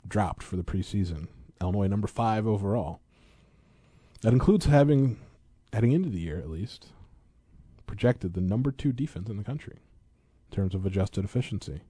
dropped 0.08 0.44
for 0.44 0.56
the 0.56 0.64
preseason. 0.64 1.28
Illinois 1.62 1.88
number 1.88 2.08
five 2.08 2.46
overall. 2.46 3.00
That 4.22 4.34
includes 4.34 4.66
having, 4.66 5.18
heading 5.72 5.92
into 5.92 6.10
the 6.10 6.20
year 6.20 6.38
at 6.38 6.50
least, 6.50 6.92
projected 7.88 8.34
the 8.34 8.42
number 8.42 8.72
two 8.72 8.92
defense 8.94 9.30
in 9.30 9.38
the 9.38 9.44
country 9.44 9.80
in 10.50 10.56
terms 10.56 10.76
of 10.76 10.86
adjusted 10.86 11.26
efficiency. 11.26 11.82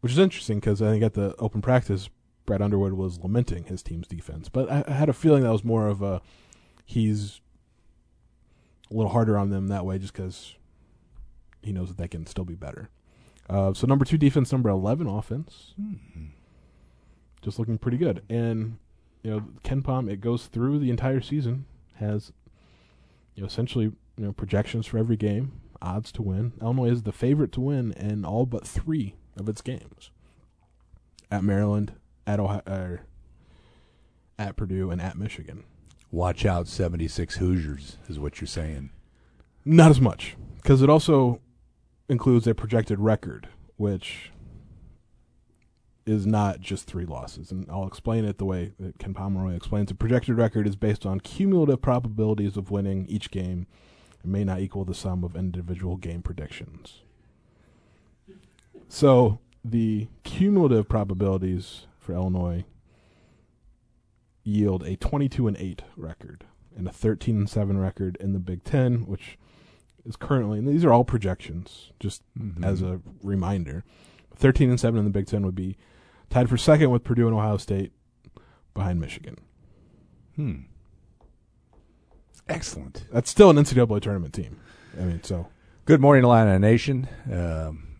Which 0.00 0.12
is 0.12 0.18
interesting 0.18 0.58
because 0.60 0.80
I 0.80 0.90
think 0.90 1.02
at 1.02 1.14
the 1.14 1.34
open 1.38 1.60
practice, 1.60 2.08
Brad 2.46 2.62
Underwood 2.62 2.92
was 2.94 3.18
lamenting 3.18 3.64
his 3.64 3.82
team's 3.82 4.06
defense. 4.06 4.48
But 4.48 4.70
I, 4.70 4.84
I 4.86 4.92
had 4.92 5.08
a 5.08 5.12
feeling 5.14 5.42
that 5.42 5.50
was 5.52 5.64
more 5.64 5.88
of 5.88 6.02
a 6.02 6.22
he's 6.84 7.40
a 8.90 8.94
little 8.94 9.10
harder 9.12 9.36
on 9.36 9.50
them 9.50 9.68
that 9.68 9.84
way 9.84 9.98
just 9.98 10.12
because 10.12 10.54
he 11.68 11.72
knows 11.72 11.88
that 11.88 11.98
they 11.98 12.08
can 12.08 12.26
still 12.26 12.46
be 12.46 12.54
better. 12.54 12.88
Uh, 13.48 13.72
so 13.74 13.86
number 13.86 14.04
two 14.04 14.18
defense, 14.18 14.50
number 14.50 14.70
eleven 14.70 15.06
offense, 15.06 15.74
just 17.42 17.58
looking 17.58 17.78
pretty 17.78 17.98
good. 17.98 18.22
And 18.28 18.78
you 19.22 19.30
know, 19.30 19.44
KenPom, 19.64 20.10
it 20.10 20.20
goes 20.20 20.46
through 20.46 20.78
the 20.78 20.90
entire 20.90 21.20
season, 21.20 21.66
has 21.96 22.32
you 23.34 23.42
know 23.42 23.46
essentially 23.46 23.84
you 24.16 24.24
know 24.24 24.32
projections 24.32 24.86
for 24.86 24.98
every 24.98 25.16
game, 25.16 25.60
odds 25.80 26.10
to 26.12 26.22
win. 26.22 26.54
Illinois 26.60 26.90
is 26.90 27.02
the 27.02 27.12
favorite 27.12 27.52
to 27.52 27.60
win 27.60 27.92
in 27.92 28.24
all 28.24 28.46
but 28.46 28.66
three 28.66 29.14
of 29.36 29.48
its 29.48 29.60
games. 29.60 30.10
At 31.30 31.44
Maryland, 31.44 31.92
at 32.26 32.40
Ohio, 32.40 32.62
er, 32.66 33.00
at 34.38 34.56
Purdue, 34.56 34.90
and 34.90 35.00
at 35.02 35.18
Michigan. 35.18 35.64
Watch 36.10 36.46
out, 36.46 36.66
76 36.68 37.36
Hoosiers 37.36 37.98
is 38.08 38.18
what 38.18 38.40
you're 38.40 38.48
saying. 38.48 38.88
Not 39.66 39.90
as 39.90 40.00
much, 40.00 40.36
because 40.56 40.80
it 40.80 40.88
also 40.88 41.42
includes 42.08 42.46
a 42.46 42.54
projected 42.54 42.98
record, 42.98 43.48
which 43.76 44.32
is 46.06 46.26
not 46.26 46.60
just 46.60 46.86
three 46.86 47.04
losses. 47.04 47.50
And 47.50 47.66
I'll 47.70 47.86
explain 47.86 48.24
it 48.24 48.38
the 48.38 48.46
way 48.46 48.72
that 48.80 48.98
Ken 48.98 49.12
Pomeroy 49.12 49.54
explains 49.54 49.90
it. 49.90 49.98
Projected 49.98 50.36
record 50.36 50.66
is 50.66 50.76
based 50.76 51.04
on 51.04 51.20
cumulative 51.20 51.82
probabilities 51.82 52.56
of 52.56 52.70
winning 52.70 53.06
each 53.08 53.30
game 53.30 53.66
and 54.22 54.32
may 54.32 54.42
not 54.42 54.60
equal 54.60 54.84
the 54.84 54.94
sum 54.94 55.22
of 55.22 55.36
individual 55.36 55.96
game 55.96 56.22
predictions. 56.22 57.02
So 58.88 59.38
the 59.62 60.08
cumulative 60.24 60.88
probabilities 60.88 61.86
for 61.98 62.14
Illinois 62.14 62.64
yield 64.44 64.82
a 64.84 64.96
22 64.96 65.46
and 65.46 65.56
8 65.58 65.82
record 65.94 66.46
and 66.74 66.88
a 66.88 66.92
13 66.92 67.36
and 67.36 67.50
7 67.50 67.76
record 67.76 68.16
in 68.18 68.32
the 68.32 68.38
Big 68.38 68.64
10, 68.64 69.06
which 69.06 69.36
is 70.08 70.16
currently 70.16 70.58
and 70.58 70.66
these 70.66 70.84
are 70.84 70.92
all 70.92 71.04
projections 71.04 71.92
just 72.00 72.22
Mhm. 72.38 72.64
as 72.64 72.82
a 72.82 73.00
reminder. 73.22 73.84
13 74.34 74.70
and 74.70 74.80
7 74.80 74.98
in 74.98 75.04
the 75.04 75.10
Big 75.10 75.26
10 75.26 75.44
would 75.44 75.54
be 75.54 75.76
tied 76.30 76.48
for 76.48 76.56
second 76.56 76.90
with 76.90 77.04
Purdue 77.04 77.26
and 77.26 77.36
Ohio 77.36 77.56
State 77.58 77.92
behind 78.74 79.00
Michigan. 79.00 79.36
Hmm. 80.36 80.54
Excellent. 82.48 83.04
That's 83.12 83.28
still 83.30 83.50
an 83.50 83.58
NCAA 83.58 84.00
tournament 84.00 84.32
team. 84.34 84.56
I 84.98 85.04
mean, 85.04 85.22
so 85.22 85.48
Good 85.84 86.00
morning, 86.02 86.22
Illini 86.24 86.58
Nation. 86.58 87.08
Um, 87.32 87.96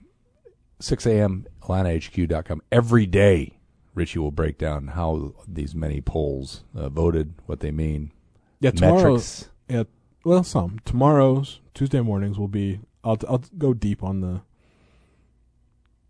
6 0.79 1.07
a.m. 1.07 1.47
IlliniHQ.com. 1.63 2.61
Every 2.71 3.07
day, 3.07 3.59
Richey 3.95 4.19
will 4.19 4.31
break 4.31 4.59
down 4.59 4.89
how 4.89 5.35
these 5.47 5.75
many 5.75 6.01
polls 6.03 6.65
uh, 6.75 6.89
voted, 6.91 7.33
what 7.47 7.61
they 7.61 7.71
mean, 7.71 8.13
yeah, 8.61 8.71
tomorrow 8.73 9.05
metrics. 9.15 9.49
yeah, 9.71 9.85
well, 10.25 10.43
some 10.45 10.79
tomorrow's 10.85 11.61
Tuesday 11.75 12.01
mornings 12.01 12.39
will 12.39 12.49
be 12.49 12.81
I'll 13.05 13.19
I'll 13.29 13.43
go 13.57 13.73
deep 13.75 14.03
on 14.03 14.21
the 14.21 14.43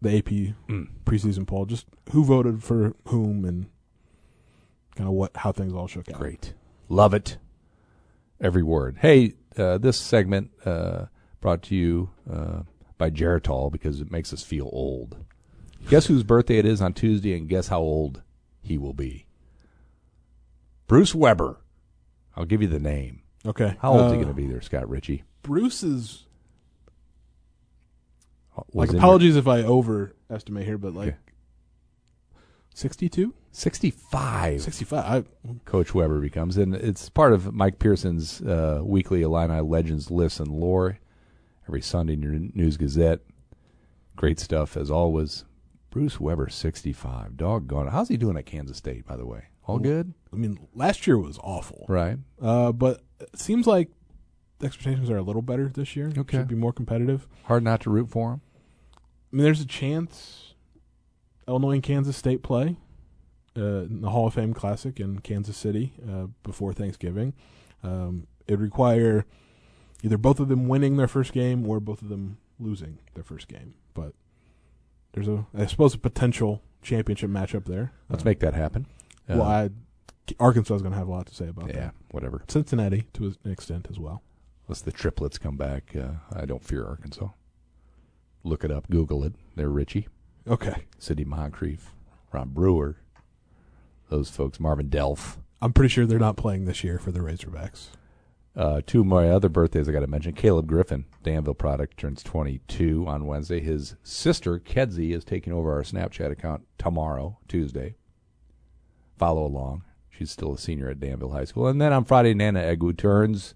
the 0.01 0.16
AP 0.18 0.55
Mm. 0.68 0.88
preseason 1.05 1.47
poll, 1.47 1.66
just 1.66 1.87
who 2.12 2.25
voted 2.25 2.62
for 2.62 2.94
whom 3.09 3.44
and 3.44 3.66
kind 4.97 5.09
of 5.09 5.14
what 5.14 5.37
how 5.38 5.53
things 5.53 5.73
all 5.73 5.87
shook 5.88 6.09
out. 6.11 6.18
Great. 6.18 6.55
Love 6.88 7.12
it. 7.14 7.37
Every 8.40 8.62
word. 8.62 8.99
Hey, 9.01 9.35
uh, 9.57 9.79
this 9.79 9.99
segment 9.99 10.51
uh, 10.64 11.07
brought 11.40 11.62
to 11.64 11.75
you 11.77 12.11
uh, 12.33 12.61
by 12.97 13.11
Geritol 13.11 13.71
because 13.73 14.01
it 14.01 14.11
makes 14.12 14.33
us 14.33 14.42
feel 14.44 14.71
old. 14.73 15.16
Guess 15.88 16.07
whose 16.07 16.23
birthday 16.23 16.59
it 16.59 16.64
is 16.66 16.81
on 16.81 16.92
Tuesday 16.92 17.37
and 17.37 17.49
guess 17.49 17.68
how 17.68 17.81
old 17.81 18.23
he 18.62 18.79
will 18.79 18.92
be? 18.94 19.27
Bruce 20.87 21.14
Weber. 21.14 21.61
I'll 22.37 22.44
give 22.44 22.62
you 22.62 22.68
the 22.68 22.79
name. 22.81 23.23
Okay, 23.49 23.77
How 23.81 23.93
old 23.93 24.01
is 24.07 24.07
Uh, 24.07 24.11
he 24.11 24.17
going 24.17 24.29
to 24.29 24.35
be 24.35 24.47
there, 24.47 24.61
Scott 24.61 24.89
Richey? 24.89 25.25
Bruce 25.43 25.83
is 25.83 26.27
Was 28.57 28.75
like 28.75 28.91
in 28.91 28.97
apologies 28.97 29.37
if 29.37 29.49
I 29.49 29.63
overestimate 29.63 30.65
here, 30.67 30.79
but 30.79 30.93
like 30.95 31.09
Okay. 31.09 31.17
62, 32.75 33.35
65. 33.51 34.63
65. 34.63 35.05
I, 35.05 35.25
Coach 35.65 35.95
Weber 35.95 36.21
becomes, 36.21 36.57
and 36.57 36.75
it's 36.75 37.09
part 37.09 37.33
of 37.33 37.53
Mike 37.55 37.79
Pearson's 37.79 38.41
uh, 38.43 38.81
weekly 38.85 39.23
Illini 39.23 39.61
Legends 39.61 40.11
list 40.11 40.39
and 40.41 40.49
lore 40.49 40.99
every 41.67 41.81
Sunday 41.81 42.13
in 42.13 42.23
your 42.23 42.33
News 42.55 42.77
Gazette. 42.77 43.21
Great 44.17 44.39
stuff 44.39 44.77
as 44.77 44.91
always. 44.91 45.45
Bruce 45.91 46.21
Weber, 46.21 46.49
sixty-five. 46.49 47.37
Doggone. 47.37 47.87
it. 47.89 47.91
How's 47.91 48.09
he 48.09 48.17
doing 48.17 48.37
at 48.37 48.47
Kansas 48.47 48.77
State, 48.77 49.07
by 49.07 49.17
the 49.17 49.27
way? 49.27 49.45
All 49.65 49.79
good, 49.79 50.15
I 50.33 50.37
mean, 50.37 50.59
last 50.75 51.07
year 51.07 51.19
was 51.19 51.38
awful, 51.43 51.87
right? 51.88 52.19
uh, 52.41 52.73
but 52.73 53.03
it 53.21 53.38
seems 53.38 53.67
like 53.67 53.91
the 54.59 54.67
expectations 54.67 55.09
are 55.11 55.17
a 55.17 55.23
little 55.23 55.43
better 55.43 55.69
this 55.69 55.95
year. 55.97 56.12
Okay. 56.17 56.38
should 56.38 56.49
be 56.49 56.55
more 56.55 56.73
competitive. 56.73 57.27
Hard 57.45 57.62
not 57.62 57.81
to 57.83 57.91
root 57.91 58.11
for 58.11 58.31
them. 58.31 58.41
I 59.33 59.37
mean, 59.37 59.45
there's 59.45 59.61
a 59.61 59.67
chance 59.67 60.55
Illinois 61.47 61.73
and 61.75 61.83
Kansas 61.83 62.17
State 62.17 62.43
play 62.43 62.77
uh, 63.57 63.61
in 63.85 64.01
the 64.03 64.11
Hall 64.11 64.27
of 64.27 64.35
Fame 64.35 64.55
Classic 64.55 64.99
in 65.01 65.21
Kansas 65.21 65.57
City 65.57 65.93
uh, 66.09 66.27
before 66.43 66.73
Thanksgiving. 66.73 67.35
Um, 67.83 68.27
it'd 68.47 68.61
require 68.61 69.25
either 70.03 70.19
both 70.19 70.41
of 70.41 70.49
them 70.49 70.67
winning 70.69 70.97
their 70.97 71.09
first 71.09 71.33
game 71.33 71.67
or 71.67 71.81
both 71.81 72.03
of 72.03 72.09
them 72.09 72.38
losing 72.59 72.99
their 73.14 73.25
first 73.25 73.49
game. 73.49 73.75
But 73.95 74.12
there's 75.12 75.29
a, 75.29 75.47
I 75.57 75.67
suppose, 75.67 75.95
a 75.95 75.99
potential 75.99 76.62
championship 76.83 77.31
matchup 77.31 77.64
there. 77.67 77.93
Let's 78.09 78.23
Uh, 78.23 78.27
make 78.27 78.41
that 78.41 78.55
happen. 78.55 78.87
Well, 79.29 79.43
Uh, 79.43 79.45
I, 79.47 79.71
Arkansas 80.38 80.75
is 80.77 80.83
going 80.83 80.93
to 80.93 80.99
have 80.99 81.09
a 81.09 81.11
lot 81.11 81.27
to 81.27 81.35
say 81.35 81.49
about 81.49 81.67
that. 81.67 81.75
yeah, 81.75 81.81
that. 81.81 81.95
whatever. 82.11 82.43
Cincinnati 82.49 83.07
to 83.14 83.35
an 83.45 83.53
extent 83.53 83.87
as 83.91 83.99
well. 83.99 84.23
Unless 84.67 84.83
the 84.83 84.93
triplets 84.93 85.38
come 85.38 85.57
back, 85.57 85.95
uh, 85.97 86.14
I 86.33 86.45
don't 86.45 86.64
fear 86.64 86.85
Arkansas. 86.87 87.29
Look 88.45 88.64
it 88.64 88.71
up, 88.71 88.88
Google 88.91 89.25
it. 89.25 89.35
They're 89.57 89.71
Richey. 89.71 90.09
Okay, 90.47 90.85
Sidney 90.99 91.25
Moncrief, 91.25 91.95
Ron 92.33 92.51
Brewer, 92.51 92.97
those 94.09 94.31
folks, 94.31 94.61
Marvin 94.61 94.88
Delph. 94.88 95.37
I'm 95.61 95.73
pretty 95.73 95.88
sure 95.88 96.07
they're 96.07 96.19
not 96.19 96.37
playing 96.37 96.65
this 96.65 96.85
year 96.85 96.98
for 96.98 97.11
the 97.11 97.21
Razorbacks. 97.21 97.88
Uh, 98.57 98.81
two 98.85 99.00
of 99.00 99.07
my 99.07 99.31
other 99.31 99.48
birthdays 99.48 99.88
I 99.88 99.92
got 99.92 100.00
to 100.00 100.07
mention. 100.07 100.33
Caleb 100.33 100.67
Griffin, 100.67 101.05
Danville 101.23 101.55
product, 101.55 101.96
turns 101.96 102.23
22 102.23 103.07
on 103.07 103.27
Wednesday. 103.27 103.61
His 103.61 103.94
sister, 104.02 104.59
Kedzie, 104.59 105.13
is 105.13 105.25
taking 105.25 105.52
over 105.52 105.73
our 105.73 105.83
Snapchat 105.83 106.31
account 106.31 106.67
tomorrow, 106.77 107.38
Tuesday. 107.46 107.94
Follow 109.17 109.44
along. 109.44 109.85
She's 110.19 110.33
still 110.33 110.54
a 110.54 110.58
senior 110.58 110.88
at 110.90 110.98
Danville 110.98 111.31
High 111.31 111.44
School. 111.44 111.69
And 111.69 111.81
then 111.81 111.92
on 111.92 112.04
Friday, 112.04 112.35
Nana 112.35 112.60
Egu 112.60 112.96
turns 112.96 113.54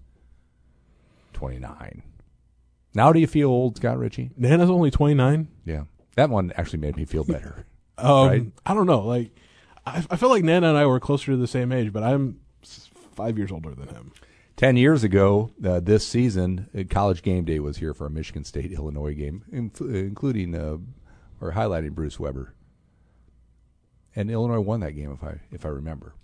29. 1.33 2.03
Now 2.95 3.11
do 3.11 3.19
you 3.19 3.27
feel 3.27 3.49
old, 3.49 3.75
Scott 3.75 3.97
Richey? 3.99 4.31
Nana's 4.37 4.69
only 4.69 4.89
29. 4.89 5.49
Yeah. 5.65 5.83
That 6.15 6.29
one 6.29 6.53
actually 6.55 6.79
made 6.79 6.95
me 6.95 7.05
feel 7.05 7.23
better. 7.23 7.65
Um, 7.95 8.27
Right? 8.27 8.51
I 8.65 8.73
don't 8.73 8.87
know. 8.87 9.01
Like, 9.01 9.35
I, 9.85 10.03
I 10.09 10.15
feel 10.15 10.29
like 10.29 10.43
Nana 10.43 10.69
and 10.69 10.77
I 10.77 10.87
were 10.87 10.99
closer 10.99 11.31
to 11.33 11.37
the 11.37 11.45
same 11.45 11.71
age, 11.71 11.93
but 11.93 12.01
I'm 12.01 12.39
five 13.15 13.37
years 13.37 13.51
older 13.51 13.75
than 13.75 13.87
him. 13.89 14.11
Ten 14.57 14.77
years 14.77 15.03
ago, 15.03 15.51
uh, 15.63 15.79
this 15.79 16.05
season, 16.05 16.69
uh, 16.75 16.85
College 16.89 17.21
Game 17.21 17.45
Day 17.45 17.59
was 17.59 17.77
here 17.77 17.93
for 17.93 18.07
a 18.07 18.09
Michigan 18.09 18.45
State 18.45 18.71
Illinois 18.71 19.13
game, 19.13 19.43
inf- 19.51 19.79
including 19.79 20.55
uh, 20.55 20.77
or 21.39 21.51
highlighting 21.51 21.91
Bruce 21.91 22.19
Weber. 22.19 22.55
And 24.15 24.31
Illinois 24.31 24.59
won 24.59 24.79
that 24.79 24.93
game, 24.93 25.11
if 25.11 25.23
I 25.23 25.41
if 25.51 25.63
I 25.63 25.69
remember. 25.69 26.15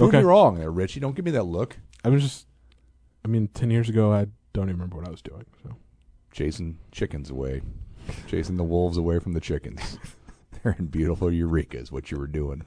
Prove 0.00 0.08
Okay. 0.14 0.18
me 0.18 0.24
wrong 0.24 0.58
there, 0.58 0.70
Richey. 0.70 0.98
Don't 1.00 1.14
give 1.14 1.24
me 1.24 1.30
that 1.32 1.44
look. 1.44 1.76
I 2.04 2.08
was 2.08 2.22
just, 2.22 2.46
I 3.24 3.28
mean, 3.28 3.48
ten 3.48 3.70
years 3.70 3.88
ago, 3.88 4.12
I 4.12 4.26
don't 4.52 4.64
even 4.68 4.76
remember 4.78 4.96
what 4.96 5.06
I 5.06 5.10
was 5.10 5.22
doing. 5.22 5.44
So 5.62 5.76
Chasing 6.32 6.78
chickens 6.92 7.30
away. 7.30 7.62
Chasing 8.26 8.56
the 8.56 8.64
wolves 8.64 8.96
away 8.96 9.18
from 9.18 9.32
the 9.32 9.40
chickens. 9.40 9.98
They're 10.62 10.76
in 10.78 10.86
beautiful 10.86 11.30
Eureka 11.32 11.78
is 11.78 11.90
what 11.92 12.10
you 12.10 12.18
were 12.18 12.26
doing. 12.26 12.62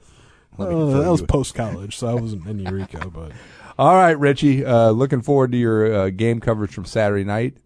Let 0.58 0.68
me 0.70 0.74
Uh, 0.76 1.00
that 1.00 1.10
was 1.10 1.20
you- 1.22 1.26
post 1.26 1.54
college, 1.54 1.96
so 1.96 2.06
I 2.06 2.14
wasn't 2.14 2.46
in 2.46 2.58
Eureka, 2.60 3.10
but 3.10 3.32
All 3.78 3.94
right, 3.96 4.18
Richey. 4.18 4.64
Uh, 4.64 4.90
looking 4.90 5.20
forward 5.20 5.50
to 5.52 5.58
your 5.58 5.92
uh, 5.92 6.10
game 6.10 6.38
coverage 6.40 6.72
from 6.72 6.84
Saturday 6.84 7.24
night. 7.24 7.56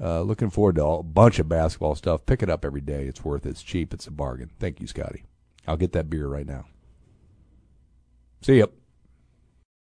Uh, 0.00 0.22
looking 0.22 0.48
forward 0.48 0.76
to 0.76 0.84
a 0.86 1.02
bunch 1.02 1.38
of 1.40 1.48
basketball 1.48 1.94
stuff. 1.96 2.24
Pick 2.24 2.42
it 2.42 2.48
up 2.48 2.64
every 2.64 2.80
day. 2.80 3.04
It's 3.06 3.24
worth 3.24 3.44
it. 3.44 3.50
It's 3.50 3.62
cheap. 3.62 3.92
It's 3.92 4.06
a 4.06 4.10
bargain. 4.12 4.50
Thank 4.60 4.80
you, 4.80 4.86
Scotty. 4.86 5.24
I'll 5.66 5.76
get 5.76 5.92
that 5.92 6.08
beer 6.08 6.26
right 6.28 6.46
now. 6.46 6.66
See 8.42 8.58
ya. 8.60 8.66